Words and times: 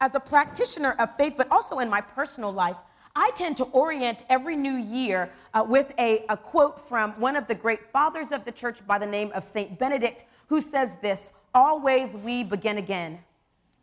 as 0.00 0.14
a 0.14 0.20
practitioner 0.20 0.92
of 0.98 1.16
faith, 1.16 1.34
but 1.36 1.50
also 1.50 1.78
in 1.78 1.88
my 1.88 2.00
personal 2.00 2.52
life, 2.52 2.76
I 3.16 3.30
tend 3.36 3.56
to 3.58 3.64
orient 3.64 4.24
every 4.28 4.56
new 4.56 4.74
year 4.76 5.30
uh, 5.52 5.64
with 5.66 5.92
a, 5.98 6.24
a 6.28 6.36
quote 6.36 6.80
from 6.80 7.12
one 7.12 7.36
of 7.36 7.46
the 7.46 7.54
great 7.54 7.92
fathers 7.92 8.32
of 8.32 8.44
the 8.44 8.50
church 8.50 8.84
by 8.86 8.98
the 8.98 9.06
name 9.06 9.30
of 9.34 9.44
St. 9.44 9.78
Benedict, 9.78 10.24
who 10.48 10.60
says 10.60 10.96
this 11.00 11.30
Always 11.54 12.16
we 12.16 12.42
begin 12.42 12.78
again. 12.78 13.20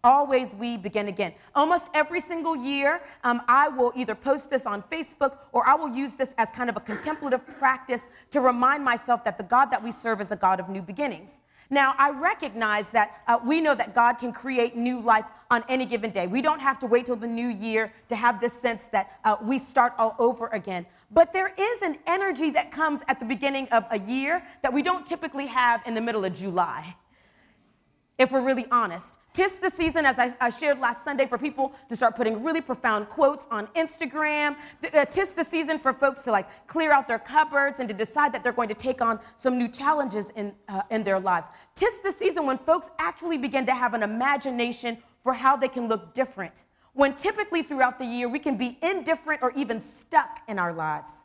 Always 0.03 0.55
we 0.55 0.77
begin 0.77 1.07
again. 1.07 1.31
Almost 1.53 1.87
every 1.94 2.19
single 2.19 2.55
year, 2.55 3.01
um, 3.23 3.41
I 3.47 3.69
will 3.69 3.93
either 3.96 4.15
post 4.15 4.49
this 4.49 4.65
on 4.65 4.83
Facebook 4.91 5.37
or 5.51 5.67
I 5.67 5.75
will 5.75 5.96
use 5.96 6.15
this 6.15 6.33
as 6.37 6.49
kind 6.49 6.69
of 6.69 6.75
a 6.75 6.79
contemplative 6.79 7.46
practice 7.59 8.09
to 8.31 8.41
remind 8.41 8.83
myself 8.83 9.23
that 9.23 9.37
the 9.37 9.43
God 9.43 9.67
that 9.67 9.81
we 9.81 9.91
serve 9.91 10.19
is 10.19 10.31
a 10.31 10.35
God 10.35 10.59
of 10.59 10.69
new 10.69 10.81
beginnings. 10.81 11.39
Now, 11.74 11.96
I 11.97 12.10
recognize 12.10 12.90
that 12.90 13.22
uh, 13.28 13.40
we 13.46 13.62
know 13.62 13.74
that 13.76 13.96
God 13.96 14.15
can 14.19 14.33
create 14.33 14.76
new 14.76 14.99
life 14.99 15.24
on 15.49 15.63
any 15.69 15.86
given 15.86 16.12
day. 16.12 16.27
We 16.27 16.41
don't 16.41 16.59
have 16.59 16.77
to 16.80 16.86
wait 16.86 17.05
till 17.05 17.16
the 17.16 17.27
new 17.27 17.48
year 17.48 17.94
to 18.09 18.16
have 18.18 18.41
this 18.41 18.52
sense 18.52 18.88
that 18.90 19.18
uh, 19.23 19.38
we 19.41 19.58
start 19.58 19.94
all 19.98 20.16
over 20.20 20.48
again. 20.48 20.86
But 21.12 21.31
there 21.31 21.54
is 21.58 21.81
an 21.81 21.98
energy 22.08 22.50
that 22.52 22.72
comes 22.72 23.00
at 23.08 23.20
the 23.20 23.26
beginning 23.26 23.70
of 23.70 23.86
a 23.90 24.00
year 24.00 24.44
that 24.64 24.73
we 24.73 24.81
don't 24.81 25.08
typically 25.08 25.48
have 25.48 25.81
in 25.86 25.95
the 25.95 26.02
middle 26.02 26.26
of 26.26 26.34
July 26.34 26.94
if 28.21 28.31
we're 28.31 28.41
really 28.41 28.66
honest. 28.71 29.17
Tis 29.34 29.59
the 29.59 29.70
season, 29.70 30.05
as 30.05 30.20
I, 30.20 30.34
I, 30.41 30.49
shared 30.49 30.80
last 30.80 31.03
Sunday, 31.03 31.25
for 31.25 31.38
people 31.38 31.73
to 31.88 31.95
start 31.95 32.16
putting 32.16 32.44
really 32.44 32.59
profound 32.59 33.07
quotes 33.07 33.47
on 33.49 33.67
Instagram. 33.67 34.57
Uh, 34.94 35.05
tis 35.05 35.34
the 35.34 35.44
season 35.44 35.80
for 35.80 35.94
folks 35.94 36.21
to 36.23 36.31
like 36.31 36.47
clear 36.67 36.91
out 36.91 37.07
their 37.07 37.20
cupboards 37.20 37.80
and 37.80 37.88
to 37.88 37.95
decide 37.95 38.34
that 38.34 38.44
they're 38.44 38.52
going 38.52 38.67
to 38.67 38.75
take 38.75 39.02
on 39.02 39.20
some 39.38 39.57
new 39.57 39.70
challenges 39.70 40.31
in, 40.31 40.53
uh, 40.67 40.81
in 40.89 41.02
their 41.03 41.20
lives. 41.20 41.47
Tis 41.75 42.02
the 42.02 42.11
season 42.11 42.45
when 42.45 42.57
folks 42.57 42.89
actually 42.99 43.38
begin 43.38 43.66
to 43.66 43.73
have 43.73 43.94
an 43.94 44.03
imagination 44.03 44.97
for 45.23 45.33
how 45.33 45.55
they 45.55 45.69
can 45.69 45.88
look 45.88 46.13
different. 46.13 46.66
When 46.94 47.16
typically 47.16 47.63
throughout 47.63 47.99
the 47.99 48.05
year 48.05 48.27
we 48.27 48.39
can 48.39 48.58
be 48.58 48.77
indifferent 48.81 49.41
or 49.41 49.52
even 49.56 49.80
stuck 49.80 50.41
in 50.50 50.59
our 50.59 50.73
lives. 50.73 51.23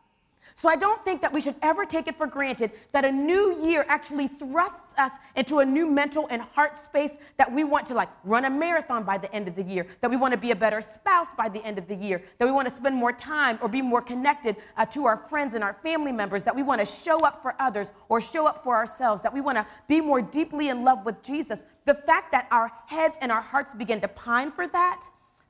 So 0.58 0.70
I 0.70 0.76
don't 0.76 1.04
think 1.04 1.20
that 1.20 1.34
we 1.34 1.42
should 1.42 1.54
ever 1.60 1.84
take 1.84 2.08
it 2.08 2.14
for 2.14 2.26
granted 2.26 2.70
that 2.92 3.04
a 3.04 3.12
new 3.12 3.62
year 3.62 3.84
actually 3.88 4.28
thrusts 4.28 4.94
us 4.96 5.12
into 5.34 5.58
a 5.58 5.64
new 5.66 5.86
mental 5.86 6.26
and 6.30 6.40
heart 6.40 6.78
space 6.78 7.18
that 7.36 7.52
we 7.52 7.62
want 7.62 7.84
to 7.88 7.94
like 7.94 8.08
run 8.24 8.46
a 8.46 8.50
marathon 8.50 9.02
by 9.02 9.18
the 9.18 9.30
end 9.34 9.48
of 9.48 9.54
the 9.54 9.62
year, 9.62 9.86
that 10.00 10.08
we 10.08 10.16
want 10.16 10.32
to 10.32 10.38
be 10.38 10.52
a 10.52 10.56
better 10.56 10.80
spouse 10.80 11.34
by 11.34 11.50
the 11.50 11.62
end 11.62 11.76
of 11.76 11.86
the 11.88 11.94
year, 11.94 12.22
that 12.38 12.46
we 12.46 12.50
want 12.50 12.66
to 12.66 12.74
spend 12.74 12.96
more 12.96 13.12
time 13.12 13.58
or 13.60 13.68
be 13.68 13.82
more 13.82 14.00
connected 14.00 14.56
uh, 14.78 14.86
to 14.86 15.04
our 15.04 15.18
friends 15.28 15.52
and 15.52 15.62
our 15.62 15.74
family 15.82 16.10
members, 16.10 16.42
that 16.42 16.56
we 16.56 16.62
want 16.62 16.80
to 16.80 16.86
show 16.86 17.20
up 17.20 17.42
for 17.42 17.54
others 17.60 17.92
or 18.08 18.18
show 18.18 18.46
up 18.46 18.64
for 18.64 18.76
ourselves, 18.76 19.20
that 19.20 19.34
we 19.34 19.42
want 19.42 19.58
to 19.58 19.66
be 19.88 20.00
more 20.00 20.22
deeply 20.22 20.70
in 20.70 20.84
love 20.84 21.04
with 21.04 21.22
Jesus. 21.22 21.66
The 21.84 21.94
fact 21.94 22.32
that 22.32 22.48
our 22.50 22.72
heads 22.86 23.18
and 23.20 23.30
our 23.30 23.42
hearts 23.42 23.74
begin 23.74 24.00
to 24.00 24.08
pine 24.08 24.50
for 24.50 24.66
that 24.68 25.02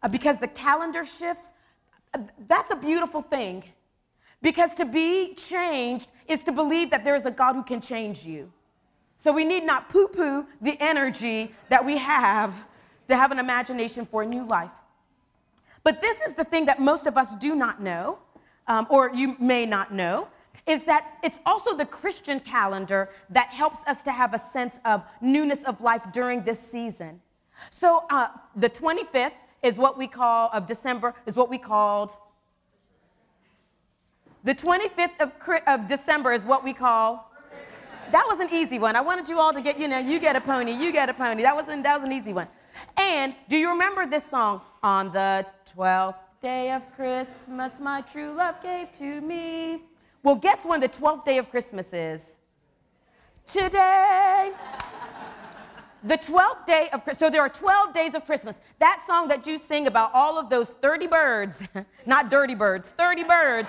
uh, 0.02 0.08
because 0.08 0.40
the 0.40 0.48
calendar 0.48 1.04
shifts, 1.04 1.52
uh, 2.12 2.18
that's 2.48 2.72
a 2.72 2.76
beautiful 2.76 3.22
thing. 3.22 3.62
Because 4.42 4.74
to 4.76 4.84
be 4.84 5.34
changed 5.34 6.08
is 6.28 6.42
to 6.44 6.52
believe 6.52 6.90
that 6.90 7.04
there 7.04 7.14
is 7.14 7.24
a 7.24 7.30
God 7.30 7.54
who 7.54 7.62
can 7.62 7.80
change 7.80 8.24
you. 8.24 8.52
So 9.16 9.32
we 9.32 9.44
need 9.44 9.64
not 9.64 9.88
poo 9.88 10.08
poo 10.08 10.46
the 10.60 10.76
energy 10.80 11.54
that 11.68 11.84
we 11.84 11.96
have 11.96 12.52
to 13.08 13.16
have 13.16 13.32
an 13.32 13.38
imagination 13.38 14.04
for 14.04 14.22
a 14.22 14.26
new 14.26 14.44
life. 14.44 14.70
But 15.84 16.00
this 16.00 16.20
is 16.20 16.34
the 16.34 16.44
thing 16.44 16.66
that 16.66 16.80
most 16.80 17.06
of 17.06 17.16
us 17.16 17.34
do 17.34 17.54
not 17.54 17.80
know, 17.80 18.18
um, 18.66 18.86
or 18.90 19.10
you 19.14 19.36
may 19.38 19.64
not 19.64 19.94
know, 19.94 20.28
is 20.66 20.84
that 20.84 21.18
it's 21.22 21.38
also 21.46 21.76
the 21.76 21.86
Christian 21.86 22.40
calendar 22.40 23.08
that 23.30 23.48
helps 23.50 23.84
us 23.86 24.02
to 24.02 24.10
have 24.10 24.34
a 24.34 24.38
sense 24.38 24.80
of 24.84 25.04
newness 25.20 25.62
of 25.62 25.80
life 25.80 26.02
during 26.12 26.42
this 26.42 26.58
season. 26.58 27.20
So 27.70 28.04
uh, 28.10 28.28
the 28.56 28.68
25th 28.68 29.32
is 29.62 29.78
what 29.78 29.96
we 29.96 30.06
call, 30.06 30.50
of 30.52 30.66
December, 30.66 31.14
is 31.24 31.36
what 31.36 31.48
we 31.48 31.58
called 31.58 32.16
the 34.46 34.54
25th 34.54 35.20
of, 35.20 35.32
of 35.66 35.88
December 35.88 36.30
is 36.30 36.46
what 36.46 36.62
we 36.62 36.72
call. 36.72 37.32
That 38.12 38.24
was 38.28 38.38
an 38.38 38.48
easy 38.54 38.78
one. 38.78 38.94
I 38.94 39.00
wanted 39.00 39.28
you 39.28 39.40
all 39.40 39.52
to 39.52 39.60
get, 39.60 39.76
you 39.76 39.88
know, 39.88 39.98
you 39.98 40.20
get 40.20 40.36
a 40.36 40.40
pony, 40.40 40.72
you 40.72 40.92
get 40.92 41.08
a 41.08 41.14
pony. 41.14 41.42
That 41.42 41.56
was 41.56 41.66
an, 41.66 41.82
that 41.82 42.00
was 42.00 42.08
an 42.08 42.12
easy 42.12 42.32
one. 42.32 42.46
And 42.96 43.34
do 43.48 43.56
you 43.56 43.70
remember 43.70 44.06
this 44.06 44.24
song? 44.24 44.60
On 44.84 45.10
the 45.10 45.44
12th 45.76 46.14
day 46.40 46.70
of 46.70 46.82
Christmas, 46.94 47.80
my 47.80 48.02
true 48.02 48.34
love 48.34 48.62
gave 48.62 48.92
to 48.92 49.20
me. 49.20 49.82
Well, 50.22 50.36
guess 50.36 50.64
when 50.64 50.78
the 50.78 50.88
12th 50.88 51.24
day 51.24 51.38
of 51.38 51.50
Christmas 51.50 51.92
is? 51.92 52.36
Today. 53.46 54.52
The 56.04 56.18
12th 56.18 56.66
day 56.66 56.88
of 56.92 57.02
Christmas. 57.02 57.18
So 57.18 57.30
there 57.30 57.42
are 57.42 57.48
12 57.48 57.92
days 57.92 58.14
of 58.14 58.24
Christmas. 58.24 58.60
That 58.78 59.02
song 59.04 59.26
that 59.26 59.44
you 59.44 59.58
sing 59.58 59.88
about 59.88 60.12
all 60.14 60.38
of 60.38 60.48
those 60.48 60.70
30 60.74 61.08
birds, 61.08 61.68
not 62.06 62.30
dirty 62.30 62.54
birds, 62.54 62.92
30 62.92 63.24
birds 63.24 63.68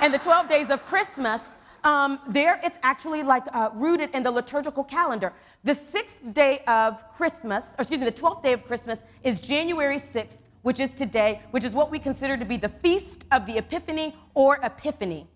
and 0.00 0.14
the 0.14 0.18
12 0.18 0.48
days 0.48 0.70
of 0.70 0.84
Christmas, 0.84 1.56
um, 1.84 2.20
there 2.28 2.60
it's 2.62 2.78
actually 2.82 3.22
like 3.22 3.44
uh, 3.52 3.70
rooted 3.74 4.10
in 4.14 4.22
the 4.22 4.30
liturgical 4.30 4.84
calendar. 4.84 5.32
The 5.64 5.74
sixth 5.74 6.20
day 6.32 6.62
of 6.66 7.08
Christmas, 7.08 7.74
or 7.78 7.82
excuse 7.82 8.00
me, 8.00 8.06
the 8.06 8.12
12th 8.12 8.42
day 8.42 8.52
of 8.52 8.64
Christmas 8.64 9.00
is 9.24 9.40
January 9.40 9.98
6th, 9.98 10.36
which 10.62 10.80
is 10.80 10.92
today, 10.92 11.42
which 11.50 11.64
is 11.64 11.72
what 11.74 11.90
we 11.90 11.98
consider 11.98 12.36
to 12.36 12.44
be 12.44 12.56
the 12.56 12.68
feast 12.68 13.24
of 13.32 13.46
the 13.46 13.58
Epiphany 13.58 14.16
or 14.34 14.58
Epiphany. 14.62 15.26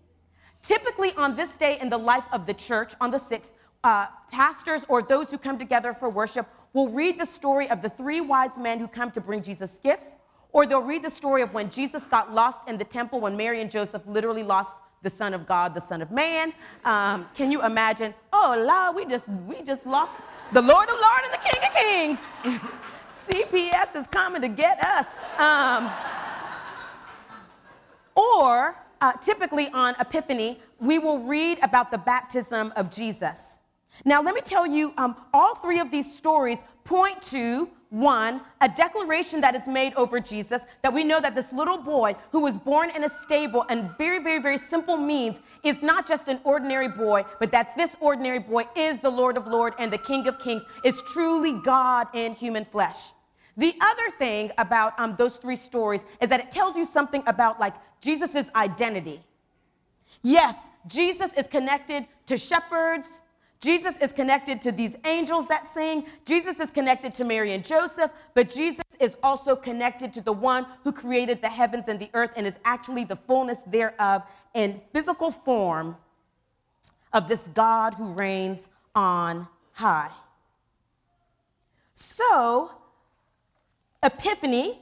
Typically, 0.61 1.13
on 1.15 1.35
this 1.35 1.53
day 1.57 1.77
in 1.81 1.89
the 1.89 1.97
life 1.97 2.25
of 2.31 2.45
the 2.45 2.53
church, 2.53 2.93
on 3.01 3.11
the 3.11 3.17
6th, 3.17 3.51
uh, 3.83 4.07
pastors 4.31 4.85
or 4.87 5.01
those 5.01 5.29
who 5.29 5.37
come 5.37 5.57
together 5.57 5.93
for 5.93 6.09
worship 6.09 6.47
will 6.71 6.89
read 6.89 7.19
the 7.19 7.25
story 7.25 7.69
of 7.69 7.81
the 7.81 7.89
three 7.89 8.21
wise 8.21 8.57
men 8.57 8.79
who 8.79 8.87
come 8.87 9.11
to 9.11 9.19
bring 9.19 9.43
Jesus 9.43 9.77
gifts 9.77 10.15
or 10.53 10.67
they'll 10.67 10.81
read 10.81 11.03
the 11.03 11.09
story 11.09 11.41
of 11.41 11.53
when 11.53 11.69
Jesus 11.69 12.05
got 12.05 12.33
lost 12.33 12.61
in 12.67 12.77
the 12.77 12.83
temple, 12.85 13.19
when 13.19 13.35
Mary 13.35 13.61
and 13.61 13.69
Joseph 13.69 14.03
literally 14.05 14.43
lost 14.43 14.77
the 15.01 15.09
Son 15.09 15.33
of 15.33 15.45
God, 15.45 15.73
the 15.73 15.81
Son 15.81 16.01
of 16.01 16.11
Man. 16.11 16.53
Um, 16.85 17.27
can 17.35 17.51
you 17.51 17.63
imagine? 17.63 18.13
Oh, 18.31 18.55
Lord, 18.65 18.95
we 18.95 19.11
just 19.11 19.27
we 19.27 19.61
just 19.63 19.85
lost 19.85 20.15
the 20.53 20.61
Lord 20.61 20.87
of 20.87 20.95
Lords 20.95 21.23
and 21.25 21.33
the 21.33 21.49
King 21.49 21.61
of 21.67 21.73
Kings. 21.75 22.61
CPS 23.27 23.95
is 23.95 24.07
coming 24.07 24.41
to 24.41 24.47
get 24.47 24.79
us. 24.83 25.13
Um, 25.37 25.89
or 28.15 28.75
uh, 29.01 29.13
typically 29.13 29.69
on 29.69 29.95
Epiphany, 29.99 30.59
we 30.79 30.99
will 30.99 31.19
read 31.25 31.57
about 31.63 31.91
the 31.91 31.97
baptism 31.97 32.71
of 32.75 32.89
Jesus. 32.89 33.59
Now, 34.05 34.21
let 34.21 34.35
me 34.35 34.41
tell 34.41 34.65
you, 34.65 34.93
um, 34.97 35.15
all 35.33 35.55
three 35.55 35.79
of 35.79 35.91
these 35.91 36.13
stories 36.13 36.63
point 36.83 37.21
to 37.23 37.69
one, 37.93 38.41
a 38.59 38.67
declaration 38.67 39.39
that 39.41 39.53
is 39.53 39.67
made 39.67 39.93
over 39.93 40.19
Jesus 40.19 40.63
that 40.81 40.91
we 40.91 41.03
know 41.03 41.21
that 41.21 41.35
this 41.35 41.53
little 41.53 41.77
boy 41.77 42.15
who 42.31 42.41
was 42.41 42.57
born 42.57 42.89
in 42.89 43.03
a 43.03 43.09
stable 43.09 43.65
and 43.69 43.95
very, 43.99 44.17
very, 44.17 44.41
very 44.41 44.57
simple 44.57 44.97
means 44.97 45.37
is 45.63 45.83
not 45.83 46.07
just 46.07 46.27
an 46.27 46.39
ordinary 46.43 46.87
boy, 46.87 47.23
but 47.39 47.51
that 47.51 47.77
this 47.77 47.95
ordinary 47.99 48.39
boy 48.39 48.65
is 48.75 48.99
the 48.99 49.11
Lord 49.11 49.37
of 49.37 49.45
Lords 49.45 49.75
and 49.77 49.93
the 49.93 49.99
King 49.99 50.27
of 50.27 50.39
Kings, 50.39 50.63
is 50.83 51.03
truly 51.03 51.53
God 51.61 52.07
in 52.15 52.33
human 52.33 52.65
flesh. 52.65 53.13
The 53.57 53.75
other 53.79 54.09
thing 54.17 54.51
about 54.57 54.99
um, 54.99 55.13
those 55.15 55.37
three 55.37 55.55
stories 55.55 56.03
is 56.19 56.29
that 56.29 56.39
it 56.39 56.49
tells 56.49 56.75
you 56.75 56.85
something 56.85 57.21
about 57.27 57.59
like 57.59 57.75
Jesus' 58.01 58.49
identity. 58.55 59.23
Yes, 60.23 60.71
Jesus 60.87 61.31
is 61.33 61.45
connected 61.45 62.07
to 62.25 62.37
shepherds, 62.37 63.21
Jesus 63.63 63.95
is 63.99 64.11
connected 64.11 64.59
to 64.61 64.73
these 64.73 64.97
angels 65.05 65.47
that 65.47 65.65
sing. 65.65 66.05
Jesus 66.25 66.59
is 66.59 66.69
connected 66.69 67.15
to 67.15 67.23
Mary 67.23 67.53
and 67.53 67.63
Joseph, 67.63 68.11
but 68.33 68.53
Jesus 68.53 68.83
is 68.99 69.15
also 69.23 69.55
connected 69.55 70.11
to 70.13 70.21
the 70.21 70.33
one 70.33 70.65
who 70.83 70.91
created 70.91 71.41
the 71.41 71.47
heavens 71.47 71.87
and 71.87 71.97
the 71.97 72.09
earth 72.13 72.31
and 72.35 72.45
is 72.45 72.59
actually 72.65 73.05
the 73.05 73.15
fullness 73.15 73.63
thereof 73.63 74.23
in 74.53 74.81
physical 74.91 75.31
form 75.31 75.95
of 77.13 77.29
this 77.29 77.47
God 77.53 77.93
who 77.93 78.07
reigns 78.07 78.67
on 78.95 79.47
high. 79.71 80.11
So, 81.93 82.69
Epiphany, 84.03 84.77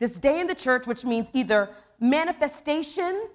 this 0.00 0.18
day 0.18 0.40
in 0.40 0.48
the 0.48 0.56
church, 0.56 0.88
which 0.88 1.04
means 1.04 1.30
either 1.34 1.68
manifestation, 2.00 3.28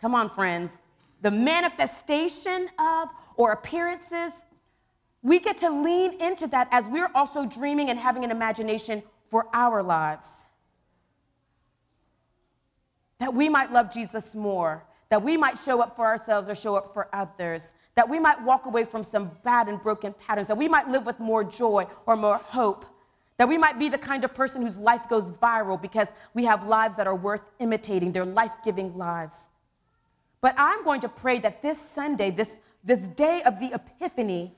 come 0.00 0.14
on, 0.14 0.30
friends, 0.30 0.78
the 1.24 1.30
manifestation 1.30 2.68
of 2.78 3.08
or 3.36 3.52
appearances, 3.52 4.44
we 5.22 5.38
get 5.38 5.56
to 5.56 5.70
lean 5.70 6.20
into 6.20 6.46
that 6.48 6.68
as 6.70 6.86
we're 6.86 7.10
also 7.14 7.46
dreaming 7.46 7.88
and 7.88 7.98
having 7.98 8.24
an 8.24 8.30
imagination 8.30 9.02
for 9.30 9.46
our 9.54 9.82
lives. 9.82 10.44
That 13.20 13.32
we 13.32 13.48
might 13.48 13.72
love 13.72 13.90
Jesus 13.90 14.34
more, 14.34 14.84
that 15.08 15.22
we 15.22 15.38
might 15.38 15.58
show 15.58 15.80
up 15.80 15.96
for 15.96 16.04
ourselves 16.04 16.50
or 16.50 16.54
show 16.54 16.76
up 16.76 16.92
for 16.92 17.08
others, 17.14 17.72
that 17.94 18.06
we 18.06 18.20
might 18.20 18.42
walk 18.42 18.66
away 18.66 18.84
from 18.84 19.02
some 19.02 19.30
bad 19.44 19.70
and 19.70 19.80
broken 19.80 20.12
patterns, 20.12 20.48
that 20.48 20.58
we 20.58 20.68
might 20.68 20.90
live 20.90 21.06
with 21.06 21.18
more 21.20 21.42
joy 21.42 21.86
or 22.04 22.16
more 22.16 22.36
hope, 22.36 22.84
that 23.38 23.48
we 23.48 23.56
might 23.56 23.78
be 23.78 23.88
the 23.88 23.96
kind 23.96 24.24
of 24.24 24.34
person 24.34 24.60
whose 24.60 24.76
life 24.76 25.08
goes 25.08 25.30
viral 25.32 25.80
because 25.80 26.12
we 26.34 26.44
have 26.44 26.66
lives 26.66 26.96
that 26.98 27.06
are 27.06 27.16
worth 27.16 27.50
imitating, 27.60 28.12
they're 28.12 28.26
life 28.26 28.52
giving 28.62 28.94
lives. 28.98 29.48
But 30.44 30.56
I'm 30.58 30.84
going 30.84 31.00
to 31.00 31.08
pray 31.08 31.38
that 31.38 31.62
this 31.62 31.80
Sunday, 31.80 32.30
this, 32.30 32.60
this 32.84 33.06
day 33.06 33.42
of 33.44 33.58
the 33.60 33.72
Epiphany, 33.72 34.54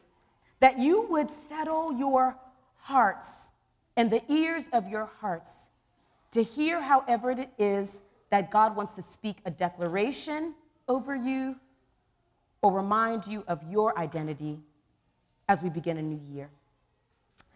that 0.58 0.80
you 0.80 1.02
would 1.02 1.30
settle 1.30 1.92
your 1.92 2.36
hearts 2.78 3.50
and 3.96 4.10
the 4.10 4.20
ears 4.28 4.68
of 4.72 4.88
your 4.88 5.04
hearts 5.20 5.68
to 6.32 6.42
hear, 6.42 6.82
however, 6.82 7.30
it 7.30 7.50
is 7.56 8.00
that 8.30 8.50
God 8.50 8.74
wants 8.74 8.96
to 8.96 9.02
speak 9.02 9.36
a 9.44 9.50
declaration 9.52 10.56
over 10.88 11.14
you 11.14 11.54
or 12.62 12.72
remind 12.72 13.24
you 13.28 13.44
of 13.46 13.62
your 13.70 13.96
identity 13.96 14.58
as 15.48 15.62
we 15.62 15.68
begin 15.68 15.98
a 15.98 16.02
new 16.02 16.20
year. 16.34 16.50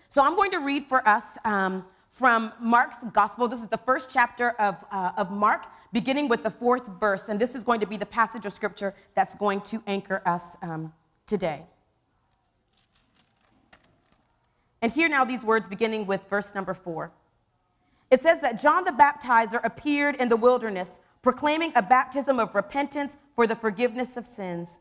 So 0.09 0.23
I'm 0.23 0.37
going 0.37 0.53
to 0.53 0.61
read 0.61 0.85
for 0.85 1.07
us 1.09 1.37
um, 1.45 1.85
from 2.11 2.53
Mark's 2.61 3.05
gospel. 3.13 3.49
This 3.49 3.61
is 3.61 3.69
the 3.69 3.79
first 3.79 4.11
chapter 4.11 4.51
of, 4.51 4.77
uh, 4.91 5.13
of 5.17 5.31
Mark, 5.31 5.67
beginning 5.93 6.29
with 6.29 6.43
the 6.43 6.51
fourth 6.51 6.87
verse. 6.99 7.29
And 7.29 7.41
this 7.41 7.55
is 7.55 7.65
going 7.65 7.81
to 7.81 7.87
be 7.87 7.97
the 7.97 8.07
passage 8.07 8.47
of 8.47 8.53
scripture 8.53 8.95
that's 9.15 9.35
going 9.35 9.61
to 9.63 9.83
anchor 9.87 10.21
us 10.27 10.57
um, 10.63 10.93
today. 11.27 11.63
And 14.83 14.91
hear 14.91 15.09
now 15.09 15.25
these 15.25 15.45
words 15.45 15.67
beginning 15.69 16.07
with 16.07 16.23
verse 16.29 16.55
number 16.55 16.75
four. 16.75 17.13
It 18.11 18.21
says 18.21 18.41
that 18.41 18.61
John 18.61 18.85
the 18.85 18.91
Baptizer 18.91 19.61
appeared 19.63 20.17
in 20.17 20.29
the 20.29 20.37
wilderness, 20.37 21.01
proclaiming 21.23 21.73
a 21.77 21.83
baptism 21.83 22.41
of 22.41 22.55
repentance 22.55 23.17
for 23.37 23.47
the 23.47 23.55
forgiveness 23.55 24.17
of 24.17 24.27
sins. 24.27 24.81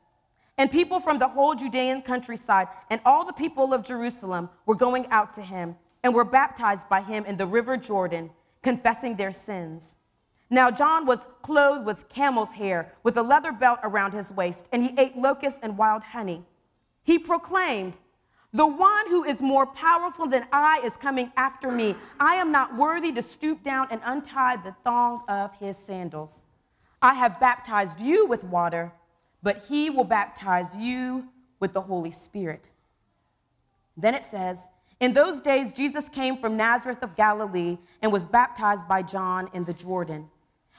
And 0.57 0.71
people 0.71 0.99
from 0.99 1.19
the 1.19 1.27
whole 1.27 1.53
Judean 1.53 2.01
countryside 2.01 2.69
and 2.89 2.99
all 3.05 3.23
the 3.23 3.33
people 3.33 3.73
of 3.73 3.83
Jerusalem 3.83 4.49
were 4.65 4.75
going 4.75 5.05
out 5.07 5.31
to 5.33 5.41
him 5.41 5.75
and 6.03 6.13
were 6.13 6.23
baptized 6.23 6.87
by 6.89 7.01
him 7.01 7.25
in 7.25 7.37
the 7.37 7.45
river 7.45 7.77
Jordan, 7.77 8.29
confessing 8.61 9.15
their 9.15 9.31
sins. 9.31 9.95
Now, 10.49 10.71
John 10.71 11.05
was 11.05 11.25
clothed 11.41 11.85
with 11.85 12.09
camel's 12.09 12.53
hair, 12.53 12.93
with 13.03 13.17
a 13.17 13.23
leather 13.23 13.51
belt 13.51 13.79
around 13.83 14.13
his 14.13 14.31
waist, 14.31 14.67
and 14.71 14.81
he 14.81 14.93
ate 14.97 15.15
locusts 15.15 15.59
and 15.61 15.77
wild 15.77 16.03
honey. 16.03 16.43
He 17.03 17.19
proclaimed, 17.19 17.99
the 18.51 18.65
one 18.65 19.07
who 19.09 19.23
is 19.23 19.41
more 19.41 19.67
powerful 19.67 20.25
than 20.25 20.47
I 20.51 20.81
is 20.83 20.97
coming 20.97 21.31
after 21.37 21.71
me. 21.71 21.95
I 22.19 22.35
am 22.35 22.51
not 22.51 22.75
worthy 22.75 23.11
to 23.11 23.21
stoop 23.21 23.61
down 23.61 23.87
and 23.91 24.01
untie 24.03 24.55
the 24.55 24.75
thong 24.83 25.23
of 25.27 25.55
his 25.59 25.77
sandals. 25.77 26.41
I 26.99 27.13
have 27.13 27.39
baptized 27.39 28.01
you 28.01 28.25
with 28.25 28.43
water, 28.43 28.91
but 29.43 29.65
he 29.69 29.91
will 29.91 30.03
baptize 30.03 30.75
you 30.75 31.27
with 31.59 31.73
the 31.73 31.81
Holy 31.81 32.09
Spirit. 32.09 32.71
Then 33.95 34.15
it 34.15 34.25
says, 34.25 34.67
In 34.99 35.13
those 35.13 35.39
days, 35.39 35.71
Jesus 35.71 36.09
came 36.09 36.35
from 36.35 36.57
Nazareth 36.57 37.01
of 37.03 37.15
Galilee 37.15 37.77
and 38.01 38.11
was 38.11 38.25
baptized 38.25 38.87
by 38.87 39.01
John 39.01 39.49
in 39.53 39.63
the 39.63 39.73
Jordan. 39.73 40.29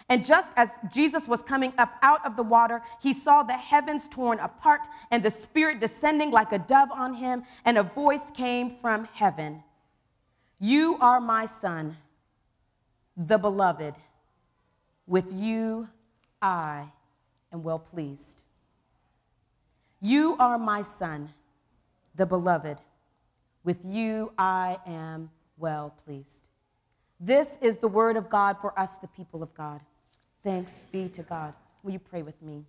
And 0.08 0.24
just 0.24 0.52
as 0.56 0.78
Jesus 0.92 1.28
was 1.28 1.42
coming 1.42 1.72
up 1.78 1.94
out 2.02 2.24
of 2.26 2.36
the 2.36 2.42
water, 2.42 2.82
he 3.00 3.12
saw 3.12 3.42
the 3.42 3.54
heavens 3.54 4.08
torn 4.08 4.38
apart 4.40 4.86
and 5.10 5.22
the 5.22 5.30
Spirit 5.30 5.80
descending 5.80 6.30
like 6.30 6.52
a 6.52 6.58
dove 6.58 6.90
on 6.90 7.14
him, 7.14 7.44
and 7.64 7.78
a 7.78 7.82
voice 7.82 8.30
came 8.30 8.70
from 8.70 9.04
heaven 9.12 9.62
You 10.58 10.96
are 11.00 11.20
my 11.20 11.46
Son, 11.46 11.96
the 13.16 13.38
beloved. 13.38 13.94
With 15.06 15.32
you 15.32 15.88
I 16.42 16.90
am 17.52 17.62
well 17.62 17.78
pleased. 17.78 18.42
You 20.00 20.36
are 20.38 20.58
my 20.58 20.82
Son, 20.82 21.30
the 22.14 22.26
beloved. 22.26 22.80
With 23.64 23.84
you 23.84 24.32
I 24.38 24.78
am 24.86 25.30
well 25.58 25.94
pleased. 26.04 26.40
This 27.18 27.58
is 27.60 27.78
the 27.78 27.88
word 27.88 28.16
of 28.16 28.30
God 28.30 28.58
for 28.60 28.78
us, 28.78 28.96
the 28.96 29.08
people 29.08 29.42
of 29.42 29.52
God. 29.54 29.80
Thanks 30.42 30.86
be 30.90 31.08
to 31.10 31.22
God. 31.22 31.52
Will 31.82 31.92
you 31.92 31.98
pray 31.98 32.22
with 32.22 32.40
me? 32.40 32.64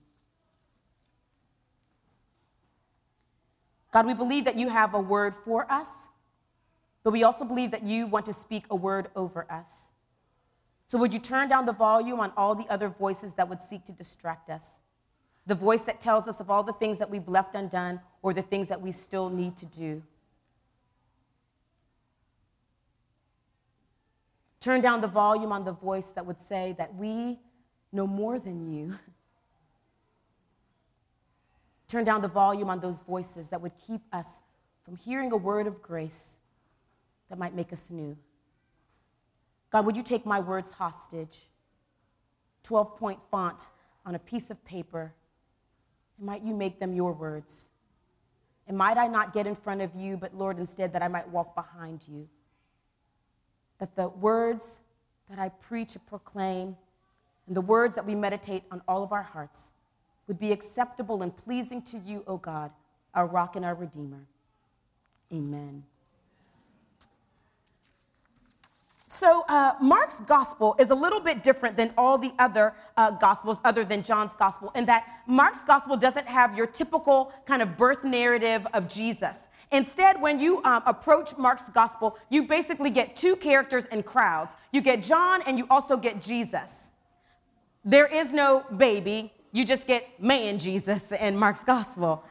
God, 3.92 4.06
we 4.06 4.14
believe 4.14 4.46
that 4.46 4.58
you 4.58 4.70
have 4.70 4.94
a 4.94 5.00
word 5.00 5.34
for 5.34 5.70
us, 5.72 6.10
but 7.04 7.12
we 7.12 7.24
also 7.24 7.44
believe 7.44 7.72
that 7.72 7.84
you 7.84 8.08
want 8.08 8.26
to 8.26 8.34
speak 8.34 8.66
a 8.70 8.76
word 8.76 9.10
over 9.16 9.46
us. 9.50 9.92
So, 10.86 10.98
would 10.98 11.14
you 11.14 11.20
turn 11.20 11.48
down 11.48 11.66
the 11.66 11.74
volume 11.74 12.20
on 12.20 12.34
all 12.36 12.56
the 12.56 12.68
other 12.70 12.90
voices 12.90 13.34
that 13.36 13.48
would 13.48 13.62
seek 13.62 13.86
to 13.86 13.92
distract 13.94 14.50
us? 14.50 14.82
The 15.46 15.56
voice 15.56 15.84
that 15.84 16.00
tells 16.00 16.28
us 16.28 16.40
of 16.40 16.50
all 16.50 16.64
the 16.64 16.74
things 16.74 17.00
that 17.00 17.10
we've 17.10 17.28
left 17.28 17.56
undone 17.56 18.02
or 18.22 18.34
the 18.34 18.42
things 18.42 18.68
that 18.70 18.82
we 18.82 18.92
still 18.92 19.30
need 19.30 19.56
to 19.58 19.66
do. 19.66 20.04
Turn 24.62 24.80
down 24.80 25.02
the 25.02 25.08
volume 25.08 25.52
on 25.52 25.66
the 25.66 25.72
voice 25.74 26.12
that 26.12 26.26
would 26.26 26.40
say 26.40 26.76
that 26.78 26.96
we 26.96 27.40
know 27.92 28.08
more 28.08 28.40
than 28.40 28.72
you. 28.72 28.96
Turn 31.88 32.06
down 32.06 32.22
the 32.22 32.28
volume 32.28 32.70
on 32.70 32.80
those 32.80 33.02
voices 33.02 33.50
that 33.50 33.60
would 33.60 33.74
keep 33.78 34.02
us 34.14 34.40
from 34.86 34.96
hearing 34.96 35.32
a 35.32 35.38
word 35.38 35.68
of 35.68 35.82
grace 35.82 36.40
that 37.30 37.38
might 37.38 37.56
make 37.56 37.74
us 37.74 37.92
new. 37.92 38.16
God, 39.72 39.86
would 39.86 39.98
you 39.98 40.04
take 40.04 40.26
my 40.26 40.40
words 40.40 40.72
hostage? 40.72 41.48
12 42.64 42.96
point 42.96 43.20
font 43.32 43.70
on 44.06 44.16
a 44.16 44.20
piece 44.20 44.52
of 44.52 44.64
paper. 44.64 45.14
And 46.18 46.28
might 46.28 46.44
you 46.44 46.54
make 46.54 46.80
them 46.80 46.94
your 46.94 47.14
words? 47.14 47.70
And 48.68 48.78
might 48.78 48.98
I 48.98 49.08
not 49.08 49.34
get 49.34 49.48
in 49.48 49.56
front 49.56 49.82
of 49.82 49.96
you, 49.96 50.18
but 50.18 50.36
Lord, 50.36 50.60
instead 50.60 50.94
that 50.94 51.02
I 51.02 51.08
might 51.08 51.28
walk 51.28 51.56
behind 51.56 52.06
you? 52.08 52.30
That 53.82 53.96
the 53.96 54.08
words 54.08 54.82
that 55.30 55.40
I 55.40 55.50
preach 55.50 55.96
and 55.96 56.06
proclaim 56.08 56.78
and 57.48 57.56
the 57.56 57.62
words 57.62 57.96
that 57.96 58.06
we 58.06 58.16
meditate 58.16 58.64
on 58.72 58.82
all 58.88 59.04
of 59.04 59.12
our 59.12 59.24
hearts 59.24 59.74
would 60.28 60.40
be 60.40 60.52
acceptable 60.54 61.24
and 61.24 61.36
pleasing 61.36 61.82
to 61.82 61.98
you, 61.98 62.24
O 62.28 62.38
God, 62.38 62.72
our 63.14 63.28
rock 63.28 63.58
and 63.58 63.66
our 63.66 63.76
redeemer. 63.76 64.26
Amen. 65.34 65.84
So, 69.14 69.44
uh, 69.50 69.74
Mark's 69.82 70.22
gospel 70.22 70.74
is 70.80 70.90
a 70.90 70.96
little 70.96 71.20
bit 71.20 71.44
different 71.44 71.76
than 71.76 71.94
all 71.98 72.18
the 72.18 72.32
other 72.40 72.74
uh, 72.96 73.12
gospels, 73.12 73.60
other 73.66 73.84
than 73.84 74.04
John's 74.04 74.34
gospel, 74.34 74.72
in 74.74 74.86
that 74.86 75.06
Mark's 75.28 75.66
gospel 75.66 75.98
doesn't 75.98 76.28
have 76.28 76.56
your 76.56 76.66
typical 76.66 77.34
kind 77.46 77.62
of 77.62 77.76
birth 77.76 78.06
narrative 78.06 78.66
of 78.74 78.88
Jesus. 78.88 79.48
Instead, 79.74 80.22
when 80.22 80.40
you 80.40 80.64
um, 80.64 80.82
approach 80.86 81.36
Mark's 81.38 81.68
gospel, 81.68 82.18
you 82.30 82.44
basically 82.44 82.90
get 82.90 83.18
two 83.18 83.36
characters 83.36 83.86
and 83.88 84.06
crowds 84.06 84.56
you 84.72 84.80
get 84.80 85.04
John 85.04 85.42
and 85.46 85.58
you 85.58 85.68
also 85.70 85.98
get 85.98 86.22
Jesus. 86.22 86.90
There 87.84 88.08
is 88.08 88.34
no 88.34 88.64
baby, 88.78 89.34
you 89.52 89.66
just 89.66 89.88
get 89.88 90.24
man 90.24 90.58
Jesus 90.58 91.12
in 91.12 91.36
Mark's 91.38 91.66
gospel. 91.66 92.24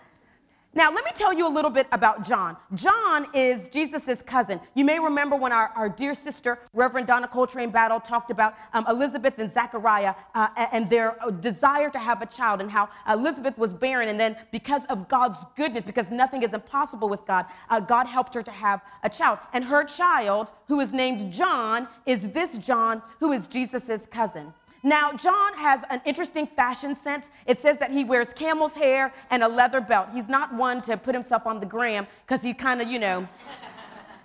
Now, 0.73 0.93
let 0.93 1.05
me 1.05 1.11
tell 1.13 1.33
you 1.33 1.49
a 1.49 1.53
little 1.53 1.71
bit 1.71 1.89
about 1.91 2.25
John. 2.25 2.57
John 2.75 3.27
is 3.35 3.67
Jesus' 3.67 4.23
cousin. 4.23 4.61
You 4.75 4.85
may 4.85 5.01
remember 5.01 5.35
when 5.35 5.51
our, 5.51 5.73
our 5.75 5.89
dear 5.89 6.15
sister, 6.15 6.61
Reverend 6.73 7.09
Donna 7.09 7.27
Coltrane 7.27 7.71
Battle, 7.71 7.99
talked 7.99 8.31
about 8.31 8.55
um, 8.73 8.87
Elizabeth 8.89 9.37
and 9.39 9.51
Zachariah 9.51 10.15
uh, 10.33 10.47
and 10.71 10.89
their 10.89 11.21
uh, 11.25 11.33
desire 11.33 11.91
to 11.91 11.99
have 11.99 12.23
a 12.23 12.27
child, 12.27 12.61
and 12.61 12.71
how 12.71 12.89
Elizabeth 13.09 13.59
was 13.59 13.75
barren. 13.75 14.09
And 14.09 14.21
then, 14.21 14.37
because 14.53 14.85
of 14.87 15.09
God's 15.09 15.39
goodness, 15.57 15.83
because 15.83 16.09
nothing 16.09 16.45
is 16.45 16.55
impossible 16.55 17.09
with 17.09 17.27
God, 17.27 17.47
uh, 17.69 17.81
God 17.81 18.07
helped 18.07 18.33
her 18.35 18.43
to 18.45 18.53
have 18.53 18.81
a 19.03 19.11
child. 19.11 19.41
And 19.53 19.65
her 19.65 19.83
child, 19.83 20.53
who 20.69 20.79
is 20.79 20.93
named 20.93 21.33
John, 21.33 21.89
is 22.07 22.29
this 22.29 22.57
John, 22.59 23.03
who 23.19 23.33
is 23.33 23.49
Jesus' 23.49 24.07
cousin. 24.07 24.55
Now, 24.83 25.13
John 25.13 25.55
has 25.55 25.83
an 25.91 26.01
interesting 26.07 26.47
fashion 26.47 26.97
sense. 26.97 27.27
It 27.47 27.59
says 27.59 27.77
that 27.79 27.91
he 27.91 28.05
wears 28.05 28.33
camel's 28.33 28.75
hair 28.75 29.13
and 29.31 29.43
a 29.43 29.49
leather 29.49 29.81
belt. 29.81 30.09
He's 30.13 30.29
not 30.29 30.55
one 30.55 30.81
to 30.83 30.97
put 30.97 31.15
himself 31.15 31.47
on 31.47 31.61
the 31.61 31.67
gram 31.67 32.07
because 32.27 32.43
he 32.43 32.55
kind 32.55 32.81
of, 32.81 32.89
you 32.89 32.99
know, 32.99 33.29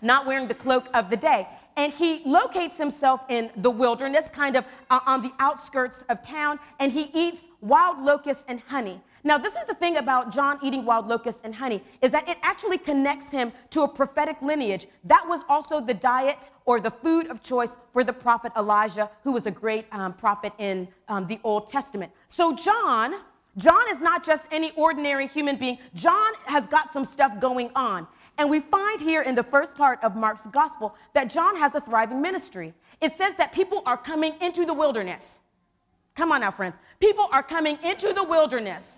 not 0.01 0.25
wearing 0.25 0.47
the 0.47 0.53
cloak 0.53 0.88
of 0.93 1.09
the 1.09 1.17
day. 1.17 1.47
And 1.77 1.91
he 1.91 2.21
locates 2.25 2.77
himself 2.77 3.21
in 3.27 3.51
the 3.57 3.69
wilderness, 3.69 4.29
kind 4.29 4.55
of 4.55 4.65
uh, 4.89 5.01
on 5.05 5.21
the 5.21 5.33
outskirts 5.39 6.05
of 6.07 6.21
town, 6.21 6.57
and 6.79 6.89
he 6.89 7.09
eats 7.13 7.50
wild 7.59 8.00
locusts 8.00 8.45
and 8.47 8.62
honey. 8.62 9.01
Now, 9.25 9.39
this 9.39 9.55
is 9.55 9.65
the 9.67 9.74
thing 9.74 9.98
about 9.98 10.32
John 10.32 10.60
eating 10.62 10.86
wild 10.86 11.08
locusts 11.08 11.41
and 11.44 11.53
honey, 11.53 11.82
is 12.00 12.12
that 12.12 12.29
it 12.29 12.38
actually 12.44 12.77
connects 12.77 13.32
him 13.32 13.51
to 13.72 13.82
a 13.82 13.88
prophetic 13.88 14.39
lineage. 14.39 14.86
That 15.03 15.25
was 15.27 15.41
also 15.50 15.82
the 15.82 15.96
diet 15.96 16.51
or 16.65 16.79
the 16.79 16.91
food 16.91 17.25
of 17.32 17.41
choice 17.41 17.75
for 17.91 18.03
the 18.03 18.13
prophet 18.13 18.51
Elijah, 18.55 19.10
who 19.24 19.32
was 19.32 19.48
a 19.48 19.51
great 19.51 19.88
um, 19.91 20.13
prophet 20.13 20.53
in 20.60 20.88
um, 21.08 21.25
the 21.25 21.39
Old 21.44 21.67
Testament. 21.67 22.12
So, 22.27 22.55
John, 22.55 23.15
John 23.58 23.82
is 23.89 24.00
not 24.00 24.24
just 24.24 24.46
any 24.51 24.72
ordinary 24.75 25.25
human 25.25 25.55
being. 25.55 25.79
John 25.96 26.34
has 26.46 26.67
got 26.67 26.94
some 26.94 27.03
stuff 27.03 27.39
going 27.39 27.72
on. 27.75 28.05
And 28.38 28.48
we 28.48 28.60
find 28.60 29.01
here 29.01 29.24
in 29.24 29.34
the 29.34 29.44
first 29.44 29.75
part 29.75 30.03
of 30.03 30.15
Mark's 30.15 30.46
gospel 30.48 30.94
that 31.13 31.32
John 31.32 31.55
has 31.58 31.74
a 31.74 31.82
thriving 31.82 32.22
ministry. 32.22 32.75
It 33.01 33.13
says 33.13 33.34
that 33.36 33.53
people 33.53 33.82
are 33.88 33.98
coming 33.98 34.36
into 34.39 34.65
the 34.65 34.74
wilderness. 34.74 35.39
Come 36.13 36.32
on 36.32 36.41
now, 36.41 36.51
friends. 36.51 36.77
People 37.00 37.27
are 37.32 37.41
coming 37.41 37.79
into 37.84 38.13
the 38.13 38.24
wilderness 38.24 38.94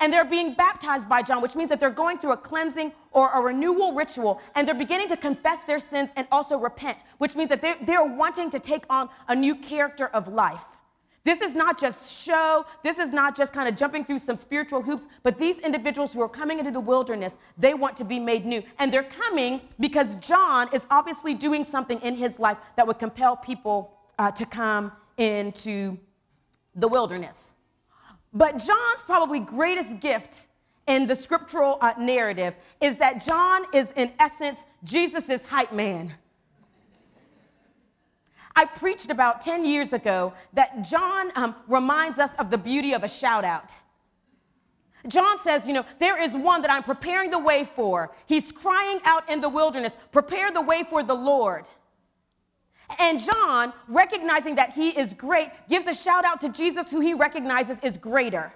and 0.00 0.12
they're 0.12 0.24
being 0.24 0.54
baptized 0.54 1.08
by 1.08 1.22
John, 1.22 1.42
which 1.42 1.54
means 1.54 1.68
that 1.70 1.80
they're 1.80 1.90
going 1.90 2.18
through 2.18 2.32
a 2.32 2.36
cleansing 2.36 2.92
or 3.12 3.30
a 3.32 3.40
renewal 3.40 3.92
ritual, 3.92 4.40
and 4.54 4.66
they're 4.66 4.74
beginning 4.74 5.08
to 5.08 5.16
confess 5.16 5.64
their 5.64 5.78
sins 5.78 6.10
and 6.16 6.26
also 6.32 6.58
repent, 6.58 6.98
which 7.18 7.36
means 7.36 7.48
that 7.48 7.62
they're, 7.62 7.78
they're 7.82 8.04
wanting 8.04 8.50
to 8.50 8.58
take 8.58 8.84
on 8.90 9.08
a 9.28 9.34
new 9.34 9.54
character 9.54 10.08
of 10.08 10.28
life. 10.28 10.64
This 11.24 11.40
is 11.40 11.54
not 11.54 11.80
just 11.80 12.14
show, 12.14 12.66
this 12.82 12.98
is 12.98 13.10
not 13.10 13.34
just 13.34 13.54
kind 13.54 13.66
of 13.66 13.76
jumping 13.76 14.04
through 14.04 14.18
some 14.18 14.36
spiritual 14.36 14.82
hoops, 14.82 15.06
but 15.22 15.38
these 15.38 15.58
individuals 15.58 16.12
who 16.12 16.20
are 16.20 16.28
coming 16.28 16.58
into 16.58 16.70
the 16.70 16.80
wilderness, 16.80 17.34
they 17.56 17.72
want 17.72 17.96
to 17.96 18.04
be 18.04 18.18
made 18.18 18.44
new. 18.44 18.62
And 18.78 18.92
they're 18.92 19.04
coming 19.04 19.62
because 19.80 20.16
John 20.16 20.68
is 20.74 20.86
obviously 20.90 21.32
doing 21.32 21.64
something 21.64 21.98
in 22.02 22.14
his 22.14 22.38
life 22.38 22.58
that 22.76 22.86
would 22.86 22.98
compel 22.98 23.36
people 23.36 23.96
uh, 24.18 24.30
to 24.32 24.44
come 24.44 24.92
into 25.16 25.96
the 26.74 26.88
wilderness. 26.88 27.53
But 28.34 28.58
John's 28.58 29.02
probably 29.06 29.38
greatest 29.38 30.00
gift 30.00 30.46
in 30.86 31.06
the 31.06 31.16
scriptural 31.16 31.78
uh, 31.80 31.94
narrative 31.98 32.54
is 32.80 32.96
that 32.96 33.24
John 33.24 33.62
is, 33.72 33.92
in 33.92 34.12
essence, 34.18 34.66
Jesus' 34.82 35.42
hype 35.42 35.72
man. 35.72 36.12
I 38.56 38.64
preached 38.66 39.10
about 39.10 39.40
10 39.40 39.64
years 39.64 39.92
ago 39.92 40.32
that 40.52 40.82
John 40.82 41.32
um, 41.36 41.54
reminds 41.66 42.18
us 42.18 42.34
of 42.36 42.50
the 42.50 42.58
beauty 42.58 42.92
of 42.92 43.02
a 43.02 43.08
shout 43.08 43.44
out. 43.44 43.70
John 45.08 45.38
says, 45.42 45.66
You 45.66 45.74
know, 45.74 45.84
there 45.98 46.20
is 46.20 46.34
one 46.34 46.62
that 46.62 46.70
I'm 46.70 46.82
preparing 46.82 47.30
the 47.30 47.38
way 47.38 47.64
for. 47.64 48.14
He's 48.26 48.52
crying 48.52 49.00
out 49.04 49.28
in 49.28 49.40
the 49.40 49.48
wilderness, 49.48 49.96
prepare 50.12 50.52
the 50.52 50.62
way 50.62 50.84
for 50.88 51.02
the 51.02 51.14
Lord. 51.14 51.66
And 52.98 53.18
John, 53.18 53.72
recognizing 53.88 54.56
that 54.56 54.72
he 54.72 54.90
is 54.90 55.14
great, 55.14 55.48
gives 55.68 55.86
a 55.86 55.94
shout 55.94 56.24
out 56.24 56.40
to 56.42 56.48
Jesus, 56.48 56.90
who 56.90 57.00
he 57.00 57.14
recognizes 57.14 57.78
is 57.82 57.96
greater. 57.96 58.52